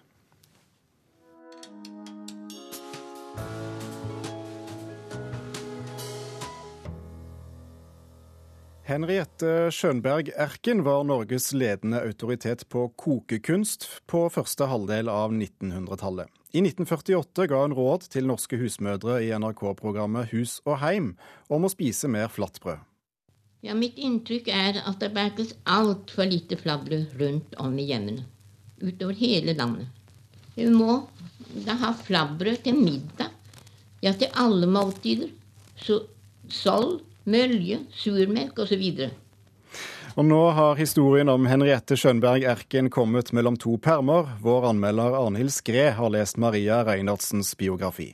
Henriette 8.93 9.71
Schönberg 9.71 10.29
Erken 10.37 10.83
var 10.83 11.03
Norges 11.03 11.53
ledende 11.53 12.01
autoritet 12.01 12.69
på 12.69 12.83
kokekunst 12.89 13.87
på 14.05 14.19
første 14.29 14.67
halvdel 14.69 15.07
av 15.09 15.31
1900-tallet. 15.33 16.29
I 16.53 16.61
1948 16.61 17.47
ga 17.49 17.61
hun 17.63 17.73
råd 17.73 18.03
til 18.13 18.27
norske 18.29 18.59
husmødre 18.61 19.15
i 19.25 19.31
NRK-programmet 19.33 20.29
Hus 20.29 20.59
og 20.67 20.77
heim 20.83 21.07
om 21.49 21.65
å 21.65 21.71
spise 21.73 22.05
mer 22.05 22.29
flatbrød. 22.29 22.83
Ja, 23.65 23.73
Mitt 23.73 23.97
inntrykk 23.97 24.51
er 24.53 24.77
at 24.83 25.01
det 25.01 25.09
bakes 25.15 25.55
altfor 25.65 26.29
lite 26.29 26.59
flatbrød 26.61 27.15
rundt 27.23 27.57
om 27.63 27.73
i 27.81 27.87
hjemmene. 27.89 28.27
Utover 28.77 29.17
hele 29.17 29.55
landet. 29.57 29.89
Vi 30.53 30.67
må 30.69 30.99
da 31.65 31.79
ha 31.81 31.95
flatbrød 31.97 32.61
til 32.67 32.77
middag. 32.77 33.33
Ja, 34.05 34.13
til 34.13 34.29
alle 34.37 34.69
måltider. 34.69 35.33
Så 35.81 36.03
soll, 36.53 36.99
mølje, 37.25 37.79
surmelk 37.97 38.59
osv. 38.59 38.83
Og 40.13 40.25
nå 40.27 40.41
har 40.53 40.75
historien 40.77 41.29
om 41.31 41.47
Henriette 41.49 41.97
Skjønberg 41.97 42.43
Erken 42.45 42.91
kommet 42.93 43.31
mellom 43.33 43.55
to 43.57 43.79
permer. 43.81 44.35
Vår 44.43 44.67
anmelder 44.69 45.15
Arnhild 45.17 45.55
Skræ 45.55 45.87
har 45.97 46.13
lest 46.13 46.37
Maria 46.37 46.83
Reinertsens 46.85 47.55
biografi. 47.57 48.11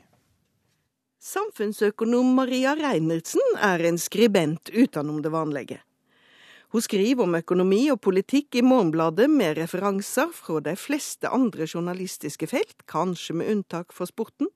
Samfunnsøkonom 1.19 2.31
Maria 2.37 2.77
Reinertsen 2.79 3.57
er 3.59 3.83
en 3.89 3.99
skribent 3.99 4.71
utenom 4.71 5.19
det 5.25 5.33
vanlige. 5.33 5.81
Hun 6.71 6.85
skriver 6.85 7.25
om 7.25 7.35
økonomi 7.35 7.81
og 7.91 7.99
politikk 8.05 8.59
i 8.59 8.63
Morgenbladet 8.63 9.25
med 9.27 9.57
referanser 9.57 10.29
fra 10.31 10.61
de 10.63 10.75
fleste 10.77 11.27
andre 11.27 11.65
journalistiske 11.67 12.47
felt, 12.47 12.85
kanskje 12.87 13.35
med 13.41 13.49
unntak 13.51 13.91
for 13.91 14.07
sporten. 14.07 14.47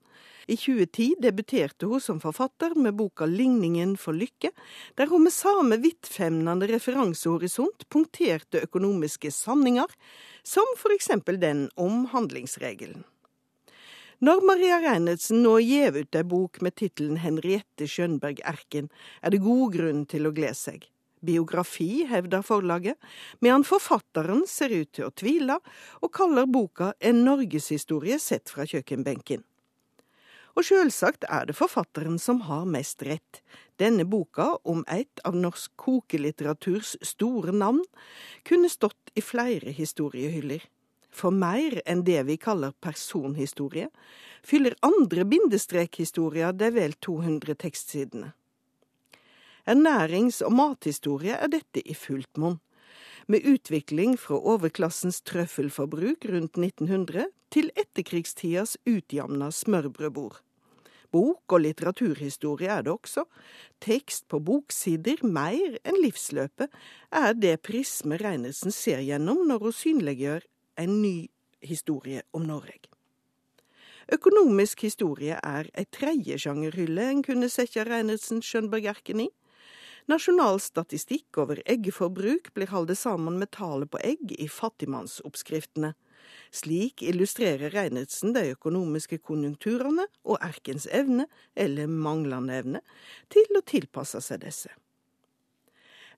I 0.48 0.58
2010 0.58 1.16
debuterte 1.24 1.86
hun 1.86 2.02
som 2.02 2.20
forfatter 2.20 2.76
med 2.76 2.98
boka 3.00 3.26
Ligningen 3.26 3.96
for 3.98 4.14
lykke, 4.14 4.52
der 4.96 5.08
hun 5.08 5.24
med 5.24 5.34
samme 5.34 5.78
vidtfemnende 5.80 6.68
referansehorisont 6.68 7.88
punkterte 7.90 8.66
økonomiske 8.68 9.32
sanninger, 9.32 9.88
som 10.44 10.76
for 10.78 10.92
eksempel 10.96 11.40
den 11.40 11.70
om 11.76 12.06
handlingsregelen. 12.12 13.06
Når 14.24 14.40
Maria 14.48 14.80
Reinertsen 14.80 15.42
nå 15.44 15.58
gjev 15.60 15.98
ut 16.04 16.16
ei 16.16 16.24
bok 16.24 16.62
med 16.64 16.76
tittelen 16.80 17.18
Henriette 17.20 17.88
Skjønberg 17.92 18.40
Erken, 18.48 18.88
er 19.20 19.34
det 19.34 19.42
god 19.44 19.74
grunn 19.74 20.04
til 20.08 20.28
å 20.28 20.32
glede 20.36 20.56
seg. 20.60 20.86
Biografi, 21.24 22.04
hevder 22.08 22.44
forlaget, 22.44 23.00
medan 23.40 23.64
forfatteren 23.68 24.44
ser 24.48 24.76
ut 24.76 24.92
til 24.96 25.08
å 25.08 25.16
tvile, 25.16 25.58
og 26.04 26.12
kaller 26.16 26.48
boka 26.52 26.94
en 27.00 27.24
norgeshistorie 27.24 28.20
sett 28.20 28.52
fra 28.52 28.68
kjøkkenbenken. 28.68 29.44
Og 30.54 30.68
sjølsagt 30.68 31.26
er 31.34 31.48
det 31.50 31.56
forfatteren 31.58 32.20
som 32.22 32.44
har 32.46 32.68
mest 32.70 33.02
rett. 33.08 33.42
Denne 33.82 34.06
boka, 34.06 34.52
om 34.64 34.84
et 34.92 35.22
av 35.26 35.34
norsk 35.34 35.72
kokelitteraturs 35.82 36.94
store 37.02 37.56
navn, 37.56 37.82
kunne 38.46 38.70
stått 38.70 39.14
i 39.18 39.24
flere 39.26 39.74
historiehyller. 39.74 40.62
For 41.14 41.34
mer 41.34 41.80
enn 41.90 42.04
det 42.06 42.22
vi 42.30 42.38
kaller 42.42 42.74
personhistorie, 42.82 43.90
fyller 44.46 44.78
andre 44.86 45.26
bindestrekhistorier 45.30 46.54
de 46.58 46.70
vel 46.74 46.94
200 47.02 47.58
tekstsidene. 47.66 48.34
Ernærings- 49.66 50.42
og 50.46 50.54
mathistorie 50.54 51.38
er 51.38 51.50
dette 51.50 51.82
i 51.82 51.96
fullt 51.98 52.38
monn 52.38 52.60
med 53.28 53.46
utvikling 53.48 54.18
fra 54.20 54.38
overklassens 54.38 55.22
trøffelforbruk 55.28 56.26
rundt 56.32 56.58
1900 56.58 57.28
til 57.54 57.70
etterkrigstidas 57.80 58.78
utjamna 58.90 59.52
smørbrødbord. 59.52 60.42
Bok- 61.14 61.54
og 61.54 61.62
litteraturhistorie 61.62 62.72
er 62.74 62.82
det 62.82 62.92
også. 62.92 63.28
Tekst 63.82 64.26
på 64.28 64.40
boksider 64.42 65.22
mer 65.22 65.78
enn 65.86 66.00
livsløpet 66.02 66.74
er 67.14 67.38
det 67.38 67.60
prisme 67.62 68.18
Reinertsen 68.18 68.74
ser 68.74 69.04
gjennom 69.06 69.44
når 69.48 69.68
hun 69.68 69.78
synliggjør 69.78 70.48
en 70.82 70.98
ny 71.04 71.30
historie 71.62 72.24
om 72.34 72.48
Norge. 72.50 72.90
Økonomisk 74.12 74.82
historie 74.84 75.38
er 75.38 75.70
ei 75.78 75.86
tredje 75.86 76.40
sjangerhylle 76.42 77.06
en 77.12 77.22
kunne 77.24 77.48
sette 77.52 77.86
Reinertsen 77.88 78.42
Skjønberg-erken 78.44 79.28
i. 79.28 79.30
Nasjonal 80.12 80.58
statistikk 80.60 81.38
over 81.40 81.62
eggeforbruk 81.64 82.50
blir 82.56 82.72
holdt 82.74 82.98
sammen 83.00 83.38
med 83.40 83.54
tallet 83.56 83.88
på 83.92 84.02
egg 84.04 84.34
i 84.36 84.50
fattigmannsoppskriftene. 84.52 85.94
Slik 86.52 87.02
illustrerer 87.08 87.72
Reinertsen 87.72 88.36
de 88.36 88.50
økonomiske 88.52 89.22
konjunkturene 89.24 90.10
og 90.28 90.44
erkens 90.44 90.90
evne, 90.92 91.30
eller 91.56 91.88
manglende 91.88 92.60
evne, 92.60 92.84
til 93.32 93.48
å 93.56 93.64
tilpasse 93.64 94.20
seg 94.22 94.44
disse. 94.44 94.74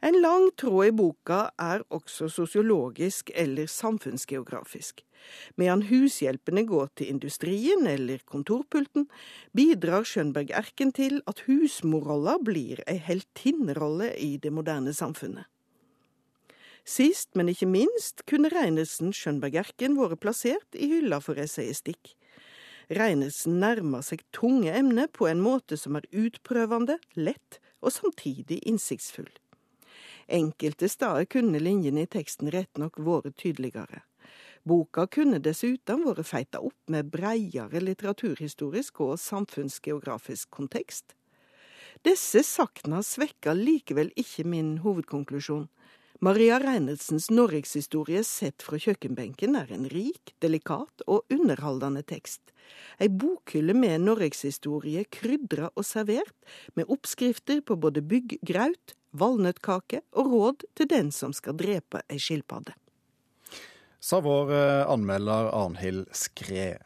En 0.05 0.21
lang 0.21 0.51
tråd 0.53 0.85
i 0.85 0.91
boka 0.93 1.37
er 1.57 1.81
også 1.89 2.27
sosiologisk 2.29 3.31
eller 3.33 3.65
samfunnsgeografisk. 3.65 4.99
Medan 5.57 5.81
hushjelpene 5.87 6.61
går 6.69 6.91
til 6.99 7.09
industrien 7.09 7.87
eller 7.89 8.21
kontorpulten, 8.29 9.07
bidrar 9.57 10.05
Skjønberg-erken 10.05 10.91
til 10.93 11.23
at 11.25 11.41
husmorrolla 11.47 12.35
blir 12.37 12.83
ei 12.85 12.99
heltinnerolle 13.01 14.11
i 14.21 14.35
det 14.43 14.51
moderne 14.53 14.93
samfunnet. 14.93 15.47
Sist, 16.85 17.31
men 17.33 17.49
ikke 17.49 17.65
minst, 17.65 18.21
kunne 18.29 18.51
Reinersen 18.53 19.09
Skjønberg-erken 19.09 19.97
vært 19.97 20.21
plassert 20.21 20.77
i 20.77 20.91
hylla 20.91 21.17
for 21.17 21.41
essayistikk. 21.41 22.13
Reinersen 22.93 23.57
nærmer 23.63 24.05
seg 24.05 24.21
tunge 24.37 24.69
emner 24.69 25.09
på 25.09 25.25
en 25.31 25.41
måte 25.41 25.81
som 25.81 25.97
er 25.97 26.05
utprøvende, 26.13 26.99
lett 27.17 27.57
og 27.81 27.95
samtidig 27.97 28.59
innsiktsfull. 28.69 29.33
Enkelte 30.27 30.89
steder 30.89 31.25
kunne 31.25 31.59
linjene 31.59 32.05
i 32.05 32.09
teksten 32.09 32.49
rett 32.51 32.77
nok 32.81 32.97
vært 32.97 33.37
tydeligere. 33.37 34.01
Boka 34.65 35.05
kunne 35.05 35.37
dessuten 35.37 36.01
vært 36.07 36.25
feita 36.25 36.61
opp 36.65 36.89
med 36.89 37.11
breiere 37.13 37.81
litteraturhistorisk 37.83 39.03
og 39.05 39.19
samfunnsgeografisk 39.21 40.49
kontekst. 40.49 41.13
Disse 42.05 42.41
sakna 42.43 43.03
svekka 43.05 43.53
likevel 43.53 44.09
ikke 44.17 44.47
min 44.49 44.79
hovedkonklusjon. 44.81 45.67
Maria 46.25 46.57
Reinertsens 46.63 47.27
norgeshistorie 47.29 48.23
sett 48.25 48.63
fra 48.65 48.79
kjøkkenbenken 48.81 49.57
er 49.59 49.71
en 49.75 49.85
rik, 49.91 50.33
delikat 50.41 51.03
og 51.05 51.25
underholdende 51.29 52.01
tekst. 52.07 52.53
Ei 52.97 53.09
bokhylle 53.11 53.75
med 53.77 54.01
norgeshistorie 54.07 55.03
krydra 55.11 55.69
og 55.75 55.85
servert, 55.85 56.37
med 56.73 56.89
oppskrifter 56.89 57.61
på 57.61 57.77
både 57.77 58.01
bygggraut, 58.01 58.95
valnøttkake 59.19 60.01
og 60.15 60.33
råd 60.33 60.65
til 60.77 60.89
den 60.91 61.11
som 61.15 61.33
skal 61.35 61.57
drepe 61.59 62.03
ei 62.09 62.19
skilpadde. 62.21 62.75
Sa 63.99 64.19
vår 64.21 64.51
eh, 64.53 64.83
anmelder 64.91 65.49
Arnhild 65.55 66.11
Skred. 66.13 66.83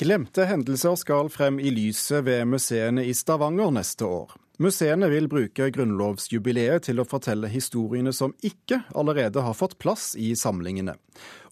Glemte 0.00 0.46
hendelser 0.48 0.96
skal 0.96 1.28
frem 1.30 1.58
i 1.60 1.70
lyset 1.70 2.24
ved 2.24 2.46
museene 2.48 3.04
i 3.04 3.12
Stavanger 3.14 3.74
neste 3.76 4.08
år. 4.08 4.32
Museene 4.62 5.08
vil 5.12 5.28
bruke 5.28 5.68
grunnlovsjubileet 5.74 6.86
til 6.86 7.02
å 7.02 7.06
fortelle 7.08 7.50
historiene 7.52 8.12
som 8.16 8.34
ikke 8.46 8.82
allerede 8.96 9.44
har 9.44 9.56
fått 9.58 9.78
plass 9.82 10.12
i 10.16 10.32
samlingene. 10.38 10.94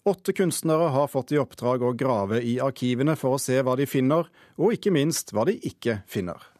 Åtte 0.09 0.33
kunstnere 0.33 0.89
har 0.95 1.09
fått 1.11 1.33
i 1.35 1.39
oppdrag 1.41 1.85
å 1.85 1.93
grave 1.97 2.41
i 2.41 2.57
arkivene 2.63 3.13
for 3.19 3.37
å 3.37 3.41
se 3.41 3.59
hva 3.61 3.75
de 3.77 3.85
finner, 3.89 4.29
og 4.57 4.77
ikke 4.77 4.93
minst 4.95 5.33
hva 5.35 5.45
de 5.49 5.57
ikke 5.67 6.01
finner. 6.09 6.50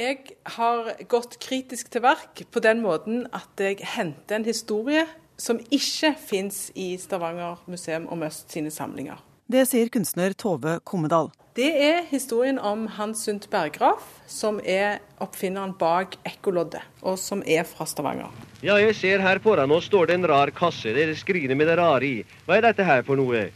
Jeg 0.00 0.38
har 0.56 0.86
gått 1.04 1.34
kritisk 1.44 1.90
til 1.92 2.00
verk 2.00 2.40
på 2.48 2.60
den 2.64 2.78
måten 2.80 3.26
at 3.36 3.60
jeg 3.60 3.82
henter 3.92 4.38
en 4.38 4.46
historie 4.46 5.02
som 5.36 5.58
ikke 5.68 6.14
fins 6.16 6.70
i 6.72 6.94
Stavanger 6.96 7.60
museum 7.68 8.06
om 8.08 8.24
Øst 8.24 8.48
sine 8.54 8.72
samlinger. 8.72 9.20
Det 9.52 9.66
sier 9.68 9.90
kunstner 9.92 10.32
Tove 10.32 10.78
Kommedal. 10.88 11.28
Det 11.52 11.68
er 11.68 12.06
historien 12.08 12.56
om 12.56 12.86
Hans 12.96 13.26
Sundt 13.26 13.50
Berggraf, 13.52 14.00
som 14.24 14.62
er 14.64 15.02
oppfinneren 15.20 15.76
bak 15.76 16.16
ekkoloddet, 16.24 16.80
og 17.04 17.20
som 17.20 17.44
er 17.44 17.68
fra 17.68 17.84
Stavanger. 17.84 18.32
Ja, 18.64 18.78
jeg 18.80 18.96
ser 18.96 19.20
her 19.20 19.44
foran 19.44 19.76
oss 19.76 19.90
står 19.92 20.08
det 20.08 20.20
en 20.22 20.28
rar 20.32 20.56
kasse. 20.56 20.96
Dere 20.96 21.12
skriner 21.20 21.52
med 21.52 21.68
det 21.68 21.76
rare 21.76 22.08
i. 22.08 22.18
Hva 22.46 22.56
er 22.56 22.70
dette 22.70 22.88
her 22.88 23.04
for 23.04 23.20
noe? 23.20 23.50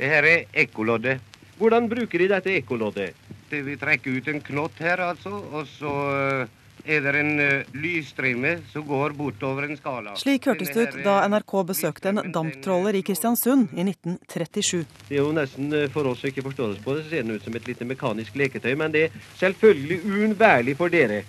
Det 0.00 0.14
her 0.16 0.32
er 0.32 0.46
ekkoloddet. 0.64 1.20
Hvordan 1.60 1.92
bruker 1.92 2.24
de 2.24 2.32
dette 2.32 2.56
ekkoloddet? 2.56 3.27
Det 3.48 3.62
vi 3.64 3.76
trekker 3.80 4.18
ut 4.18 4.28
en 4.28 4.40
knott 4.44 4.80
her, 4.84 5.00
altså, 5.00 5.32
og 5.32 5.68
så 5.70 5.92
eh, 6.12 6.56
er 6.84 7.04
det 7.04 7.20
en 7.20 7.40
uh, 7.40 7.70
lysstrime 7.76 8.58
som 8.72 8.84
går 8.86 9.14
bortover 9.18 9.66
en 9.66 9.76
skala. 9.76 10.14
Slik 10.20 10.48
hørtes 10.48 10.70
det 10.74 10.84
ut 10.84 11.00
da 11.04 11.20
NRK 11.28 11.54
besøkte 11.70 12.12
en 12.12 12.22
damptråler 12.32 12.98
i 12.98 13.02
Kristiansund 13.06 13.74
i 13.74 13.84
1937. 13.84 14.84
Det 15.08 15.16
er 15.18 15.22
jo 15.22 15.34
nesten 15.36 15.72
eh, 15.74 15.88
for 15.92 16.08
oss 16.08 16.22
som 16.22 16.30
ikke 16.30 16.46
forstår 16.50 16.76
oss 16.76 16.84
på 16.84 16.96
det, 16.96 17.04
så 17.04 17.14
ser 17.14 17.26
den 17.26 17.36
ut 17.36 17.44
som 17.44 17.58
et 17.58 17.68
lite 17.68 17.88
mekanisk 17.88 18.38
leketøy, 18.38 18.72
men 18.78 18.94
det 18.94 19.08
er 19.08 19.20
selvfølgelig 19.40 20.00
uunnværlig 20.04 20.76
for 20.78 20.92
dere. 20.92 21.22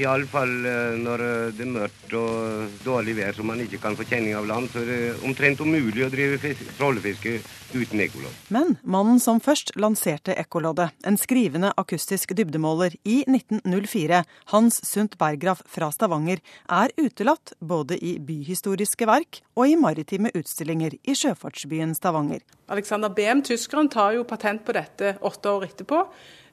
Iallfall 0.00 0.54
eh, 0.68 0.96
når 1.00 1.22
eh, 1.24 1.52
det 1.56 1.64
er 1.64 1.72
mørkt 1.72 2.14
og 2.18 2.80
dårlig 2.84 3.16
vær 3.18 3.36
så 3.36 3.44
man 3.46 3.60
ikke 3.64 3.80
kan 3.82 3.96
få 3.98 4.06
kjenning 4.08 4.36
av 4.38 4.48
land, 4.48 4.70
så 4.72 4.82
er 4.82 4.90
det 4.90 4.98
omtrent 5.26 5.62
umulig 5.62 6.04
å 6.06 6.10
drive 6.12 6.52
trollefiske 6.76 7.38
uten 7.74 8.02
ekkolodd. 8.04 8.36
Men 8.54 8.76
mannen 8.86 9.20
som 9.22 9.40
først 9.42 9.74
lanserte 9.80 10.36
ekkoloddet, 10.38 10.94
en 11.08 11.18
skrivende 11.20 11.72
akustisk 11.80 12.34
dybdemåler 12.36 12.96
i 13.08 13.18
1904, 13.26 14.22
Hans 14.52 14.80
Sundt 14.86 15.18
Berggraf 15.20 15.64
fra 15.70 15.90
Stavanger, 15.94 16.42
er 16.68 16.94
utelatt 17.00 17.56
både 17.60 17.98
i 17.98 18.16
byhistoriske 18.22 19.08
verk 19.08 19.42
og 19.56 19.72
i 19.72 19.76
maritime 19.80 20.32
utstillinger 20.36 20.98
i 21.02 21.16
sjøfartsbyen 21.16 21.96
Stavanger. 21.98 22.44
Alexander 22.72 23.12
Behm, 23.12 23.44
tyskeren, 23.46 23.90
tar 23.92 24.16
jo 24.16 24.26
patent 24.26 24.64
på 24.66 24.74
dette 24.76 25.16
åtte 25.24 25.52
år 25.52 25.68
etterpå. 25.70 26.02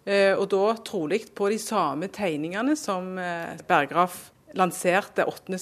Eh, 0.04 0.34
og 0.36 0.50
da 0.52 0.74
trolig 0.84 1.22
på 1.36 1.48
de 1.52 1.58
samme 1.62 2.10
tegningene 2.12 2.76
som 2.80 3.14
eh, 3.22 3.56
Berggraf 3.68 4.30
lanserte 4.58 5.26
8.9. 5.26 5.56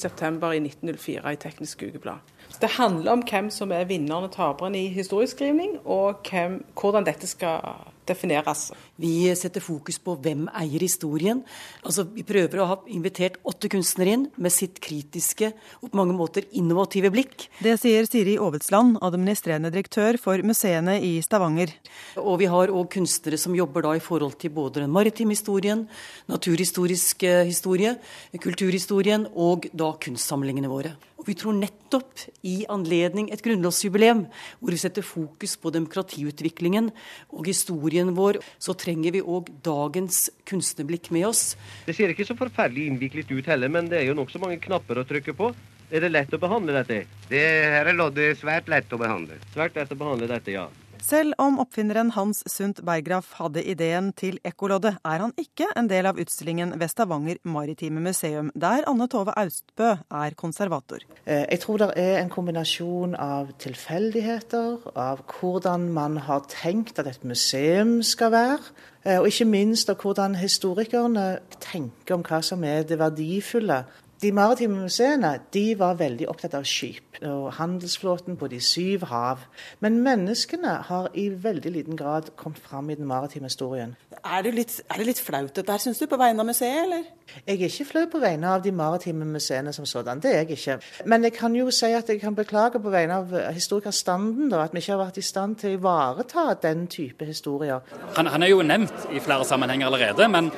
i 0.55 0.61
1904 0.65 1.33
i 1.33 1.39
Teknisk 1.39 1.83
Ukeblad. 1.87 2.25
Det 2.59 2.69
handler 2.75 3.13
om 3.13 3.23
hvem 3.25 3.49
som 3.53 3.71
er 3.73 3.87
vinneren 3.89 4.27
og 4.27 4.35
taperen 4.35 4.75
i 4.77 4.87
historieskrivning, 4.93 5.79
og 5.85 6.25
hvem, 6.27 6.59
hvordan 6.77 7.07
dette 7.07 7.29
skal 7.29 7.63
defineres. 8.09 8.71
Vi 9.01 9.29
setter 9.37 9.63
fokus 9.63 9.99
på 10.01 10.15
hvem 10.21 10.47
eier 10.57 10.83
historien. 10.83 11.41
Altså, 11.85 12.05
vi 12.05 12.25
prøver 12.27 12.61
å 12.61 12.67
ha 12.69 12.77
invitert 12.91 13.39
åtte 13.47 13.69
kunstnere 13.71 14.15
inn 14.15 14.25
med 14.41 14.53
sitt 14.53 14.81
kritiske 14.83 15.51
og 15.81 15.91
på 15.91 15.99
mange 15.99 16.15
måter 16.17 16.47
innovative 16.57 17.11
blikk. 17.13 17.47
Det 17.63 17.77
sier 17.81 18.09
Siri 18.09 18.37
Aavitsland, 18.41 18.99
administrerende 19.05 19.71
direktør 19.73 20.19
for 20.21 20.41
museene 20.45 20.97
i 21.01 21.13
Stavanger. 21.25 21.73
Og 22.21 22.41
vi 22.41 22.49
har 22.51 22.73
òg 22.73 22.91
kunstnere 22.97 23.39
som 23.41 23.55
jobber 23.57 23.85
da 23.87 23.95
i 23.97 24.03
forhold 24.03 24.37
til 24.41 24.53
både 24.53 24.83
den 24.83 24.93
maritime 24.93 25.37
historien, 25.37 25.87
naturhistorisk 26.31 27.25
historie, 27.47 27.95
kulturhistorien 28.41 29.29
og 29.31 29.69
da 29.77 29.93
kunstsamlingene 30.01 30.71
våre. 30.71 30.97
Og 31.21 31.27
vi 31.29 31.35
tror 31.37 31.53
nettopp 31.53 32.23
i 32.49 32.63
anledning 32.73 33.27
et 33.29 33.43
grunnlovsjubileum, 33.45 34.23
hvor 34.57 34.73
vi 34.73 34.79
setter 34.81 35.05
fokus 35.05 35.53
på 35.61 35.69
demokratiutviklingen 35.75 36.89
og 37.29 37.45
historien 37.45 38.09
vår, 38.17 38.39
så 38.57 38.73
trenger 38.73 39.13
vi 39.13 39.21
òg 39.21 39.51
dagens 39.61 40.31
kunstnerblikk 40.49 41.11
med 41.13 41.29
oss. 41.29 41.43
Det 41.85 41.93
ser 41.93 42.09
ikke 42.09 42.25
så 42.25 42.37
forferdelig 42.39 42.89
innviklet 42.89 43.29
ut 43.29 43.51
heller, 43.53 43.69
men 43.69 43.91
det 43.91 44.01
er 44.01 44.09
jo 44.09 44.17
nokså 44.17 44.41
mange 44.41 44.57
knapper 44.65 45.03
å 45.03 45.05
trykke 45.05 45.37
på. 45.37 45.53
Er 45.91 46.07
det 46.07 46.09
lett 46.09 46.33
å 46.33 46.41
behandle 46.41 46.73
dette? 46.79 47.03
Det 47.29 47.45
her 47.75 47.85
er 47.91 47.97
loddet 47.97 48.39
svært 48.39 48.71
lett 48.71 48.89
å 48.89 48.97
behandle. 48.97 49.37
Svært 49.53 49.77
lett 49.77 49.93
å 49.93 49.99
behandle 49.99 50.29
dette, 50.31 50.55
ja. 50.55 50.69
Selv 51.01 51.33
om 51.41 51.57
oppfinneren 51.57 52.11
Hans 52.13 52.43
Sundt 52.45 52.83
Berggraff 52.85 53.31
hadde 53.39 53.63
ideen 53.65 54.11
til 54.13 54.35
ekkoloddet, 54.45 54.99
er 55.01 55.23
han 55.23 55.31
ikke 55.39 55.65
en 55.79 55.87
del 55.89 56.05
av 56.05 56.19
utstillingen 56.21 56.75
ved 56.77 56.91
Stavanger 56.91 57.39
Maritime 57.41 58.03
Museum, 58.05 58.51
der 58.53 58.85
Anne 58.89 59.07
Tove 59.09 59.33
Austbø 59.33 59.95
er 59.97 60.35
konservator. 60.37 61.01
Eh, 61.25 61.47
jeg 61.49 61.63
tror 61.63 61.81
det 61.81 61.89
er 61.97 62.19
en 62.19 62.29
kombinasjon 62.29 63.17
av 63.17 63.49
tilfeldigheter, 63.63 64.77
av 64.93 65.25
hvordan 65.25 65.89
man 65.89 66.21
har 66.29 66.45
tenkt 66.53 67.01
at 67.01 67.09
et 67.09 67.25
museum 67.25 68.03
skal 68.05 68.31
være, 68.35 68.61
eh, 69.03 69.17
og 69.17 69.31
ikke 69.31 69.49
minst 69.49 69.89
av 69.89 69.97
hvordan 70.05 70.37
historikerne 70.37 71.41
tenker 71.65 72.19
om 72.19 72.23
hva 72.29 72.43
som 72.45 72.63
er 72.63 72.85
det 72.85 73.01
verdifulle 73.01 73.81
de 74.21 74.31
maritime 74.31 74.83
museene 74.83 75.31
de 75.53 75.63
var 75.79 75.95
veldig 75.97 76.27
opptatt 76.29 76.53
av 76.57 76.65
skip 76.69 77.17
og 77.25 77.47
handelsflåten 77.57 78.37
på 78.37 78.49
de 78.51 78.59
syv 78.61 79.05
hav. 79.09 79.45
Men 79.81 79.99
menneskene 80.05 80.75
har 80.87 81.09
i 81.17 81.27
veldig 81.43 81.71
liten 81.73 81.97
grad 81.97 82.29
kommet 82.37 82.61
fram 82.61 82.89
i 82.89 82.97
den 82.97 83.07
maritime 83.09 83.49
historien. 83.49 83.95
Er 84.21 84.43
det 84.45 84.53
litt, 84.53 84.75
er 84.89 85.01
det 85.01 85.07
litt 85.09 85.21
flaut 85.21 85.53
dette 85.55 85.73
her, 85.73 85.81
syns 85.81 86.01
du, 86.01 86.05
på 86.09 86.19
vegne 86.21 86.43
av 86.43 86.49
museet, 86.49 86.83
eller? 86.83 87.07
Jeg 87.47 87.57
er 87.57 87.65
ikke 87.69 87.87
flau 87.89 88.03
på 88.11 88.21
vegne 88.21 88.51
av 88.53 88.61
de 88.65 88.73
maritime 88.75 89.25
museene 89.25 89.73
som 89.73 89.87
sådan. 89.89 90.21
Det 90.21 90.33
er 90.33 90.43
jeg 90.43 90.57
ikke. 90.57 90.77
Men 91.09 91.25
jeg 91.25 91.33
kan 91.37 91.55
jo 91.57 91.71
si 91.73 91.89
at 91.97 92.09
jeg 92.09 92.21
kan 92.21 92.37
beklage 92.37 92.81
på 92.81 92.93
vegne 92.93 93.21
av 93.23 93.33
historikerstanden 93.55 94.51
da, 94.53 94.65
at 94.65 94.75
vi 94.75 94.83
ikke 94.83 94.95
har 94.95 95.01
vært 95.05 95.21
i 95.21 95.25
stand 95.25 95.57
til 95.61 95.73
å 95.73 95.79
ivareta 95.79 96.45
den 96.61 96.85
type 96.91 97.25
historier. 97.25 97.81
Han, 98.17 98.29
han 98.29 98.45
er 98.45 98.53
jo 98.53 98.61
nevnt 98.61 99.09
i 99.09 99.23
flere 99.23 99.47
sammenhenger 99.47 99.89
allerede, 99.89 100.29
men 100.29 100.51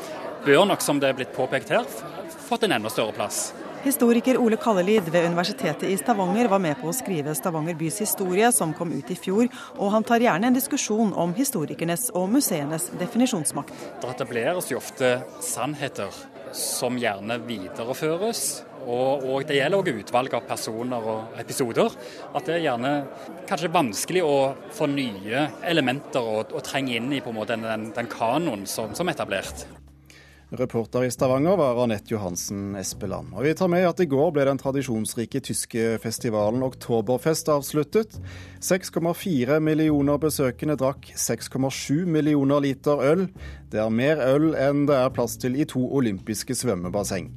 bør 0.43 0.67
nok, 0.67 0.83
som 0.83 0.99
det 0.99 1.13
er 1.13 1.17
blitt 1.21 1.35
påpekt 1.35 1.71
her, 1.71 1.87
fått 2.43 2.67
en 2.67 2.75
enda 2.77 2.91
større 2.93 3.15
plass. 3.15 3.51
Historiker 3.83 4.37
Ole 4.39 4.55
Kallelid 4.55 5.09
ved 5.11 5.25
Universitetet 5.27 5.89
i 5.89 5.97
Stavanger 5.99 6.47
var 6.47 6.61
med 6.63 6.77
på 6.79 6.87
å 6.87 6.95
skrive 6.95 7.33
Stavanger 7.35 7.75
bys 7.75 7.97
historie, 7.99 8.47
som 8.55 8.71
kom 8.77 8.93
ut 8.95 9.11
i 9.11 9.17
fjor, 9.19 9.49
og 9.75 9.91
han 9.91 10.05
tar 10.07 10.23
gjerne 10.23 10.47
en 10.47 10.55
diskusjon 10.55 11.11
om 11.19 11.33
historikernes 11.35 12.07
og 12.15 12.29
museenes 12.31 12.87
definisjonsmakt. 13.01 13.75
Det 13.99 14.13
etableres 14.13 14.71
jo 14.71 14.79
ofte 14.79 15.17
sannheter 15.43 16.15
som 16.55 16.95
gjerne 17.01 17.41
videreføres. 17.43 18.63
Og, 18.83 19.23
og 19.23 19.45
det 19.47 19.59
gjelder 19.59 19.79
òg 19.79 20.01
utvalg 20.03 20.33
av 20.35 20.47
personer 20.47 21.05
og 21.07 21.37
episoder. 21.39 21.91
At 22.31 22.47
det 22.47 22.57
er 22.57 22.65
gjerne 22.69 22.95
kanskje 23.47 23.71
vanskelig 23.71 24.23
å 24.27 24.35
få 24.75 24.87
nye 24.91 25.47
elementer 25.67 26.23
og, 26.23 26.51
og 26.55 26.63
trenge 26.67 26.97
inn 26.99 27.11
i 27.15 27.23
på 27.23 27.31
en 27.31 27.39
måte 27.39 27.59
den, 27.59 27.91
den 27.95 28.11
kanoen 28.11 28.67
som, 28.67 28.95
som 28.95 29.07
er 29.07 29.15
etablert. 29.19 29.67
Reporter 30.53 31.03
i 31.03 31.11
Stavanger 31.11 31.57
var 31.57 31.83
Anette 31.83 32.13
Johansen 32.13 32.75
Espeland. 32.77 33.31
Og 33.33 33.41
vi 33.47 33.53
tar 33.57 33.71
med 33.73 33.87
at 33.87 34.01
i 34.03 34.05
går 34.09 34.29
ble 34.35 34.43
den 34.45 34.59
tradisjonsrike 34.61 35.41
tyske 35.41 35.95
festivalen 36.03 36.61
Oktoberfest 36.61 37.49
avsluttet. 37.49 38.19
6,4 38.61 39.57
millioner 39.65 40.21
besøkende 40.21 40.77
drakk 40.77 41.09
6,7 41.17 42.05
millioner 42.05 42.61
liter 42.61 43.01
øl. 43.01 43.25
Det 43.73 43.81
er 43.81 43.89
mer 43.89 44.21
øl 44.27 44.51
enn 44.53 44.85
det 44.85 44.99
er 44.99 45.09
plass 45.17 45.39
til 45.41 45.57
i 45.57 45.65
to 45.65 45.81
olympiske 45.89 46.53
svømmebasseng. 46.61 47.31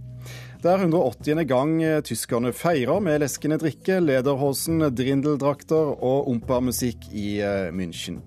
Det 0.60 0.72
er 0.72 0.84
180. 0.84 1.44
gang 1.48 1.76
tyskerne 2.04 2.52
feirer 2.52 3.00
med 3.00 3.22
leskende 3.24 3.56
drikke, 3.62 4.00
lederhosen, 4.04 4.90
drindeldrakter 4.92 5.94
og 5.96 6.28
ompa-musikk 6.32 7.08
i 7.14 7.38
eh, 7.40 7.70
München. 7.72 8.20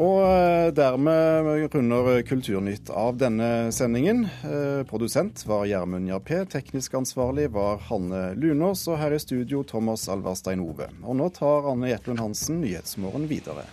Og 0.00 0.22
eh, 0.24 0.70
dermed 0.72 1.74
runder 1.74 2.22
Kulturnytt 2.24 2.88
av 2.88 3.18
denne 3.20 3.68
sendingen. 3.74 4.24
Eh, 4.48 4.80
produsent 4.88 5.44
var 5.44 5.66
Gjermund 5.68 6.08
Jappé, 6.08 6.40
teknisk 6.48 6.96
ansvarlig 6.96 7.50
var 7.52 7.82
Hanne 7.90 8.30
Lunås, 8.40 8.86
og 8.88 8.96
her 9.02 9.12
i 9.12 9.20
studio 9.20 9.60
Thomas 9.66 10.08
Alverstein 10.08 10.64
Ove. 10.64 10.88
Og 11.04 11.20
nå 11.20 11.28
tar 11.36 11.68
Anne 11.68 11.92
Jetlund 11.92 12.22
Hansen 12.22 12.62
Nyhetsmorgen 12.64 13.28
videre. 13.28 13.68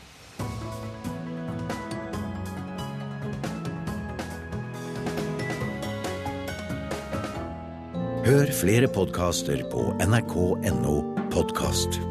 Hør 8.28 8.52
flere 8.52 8.92
podkaster 8.92 9.64
på 9.72 9.88
nrk.no 10.04 11.00
podkast. 11.32 12.02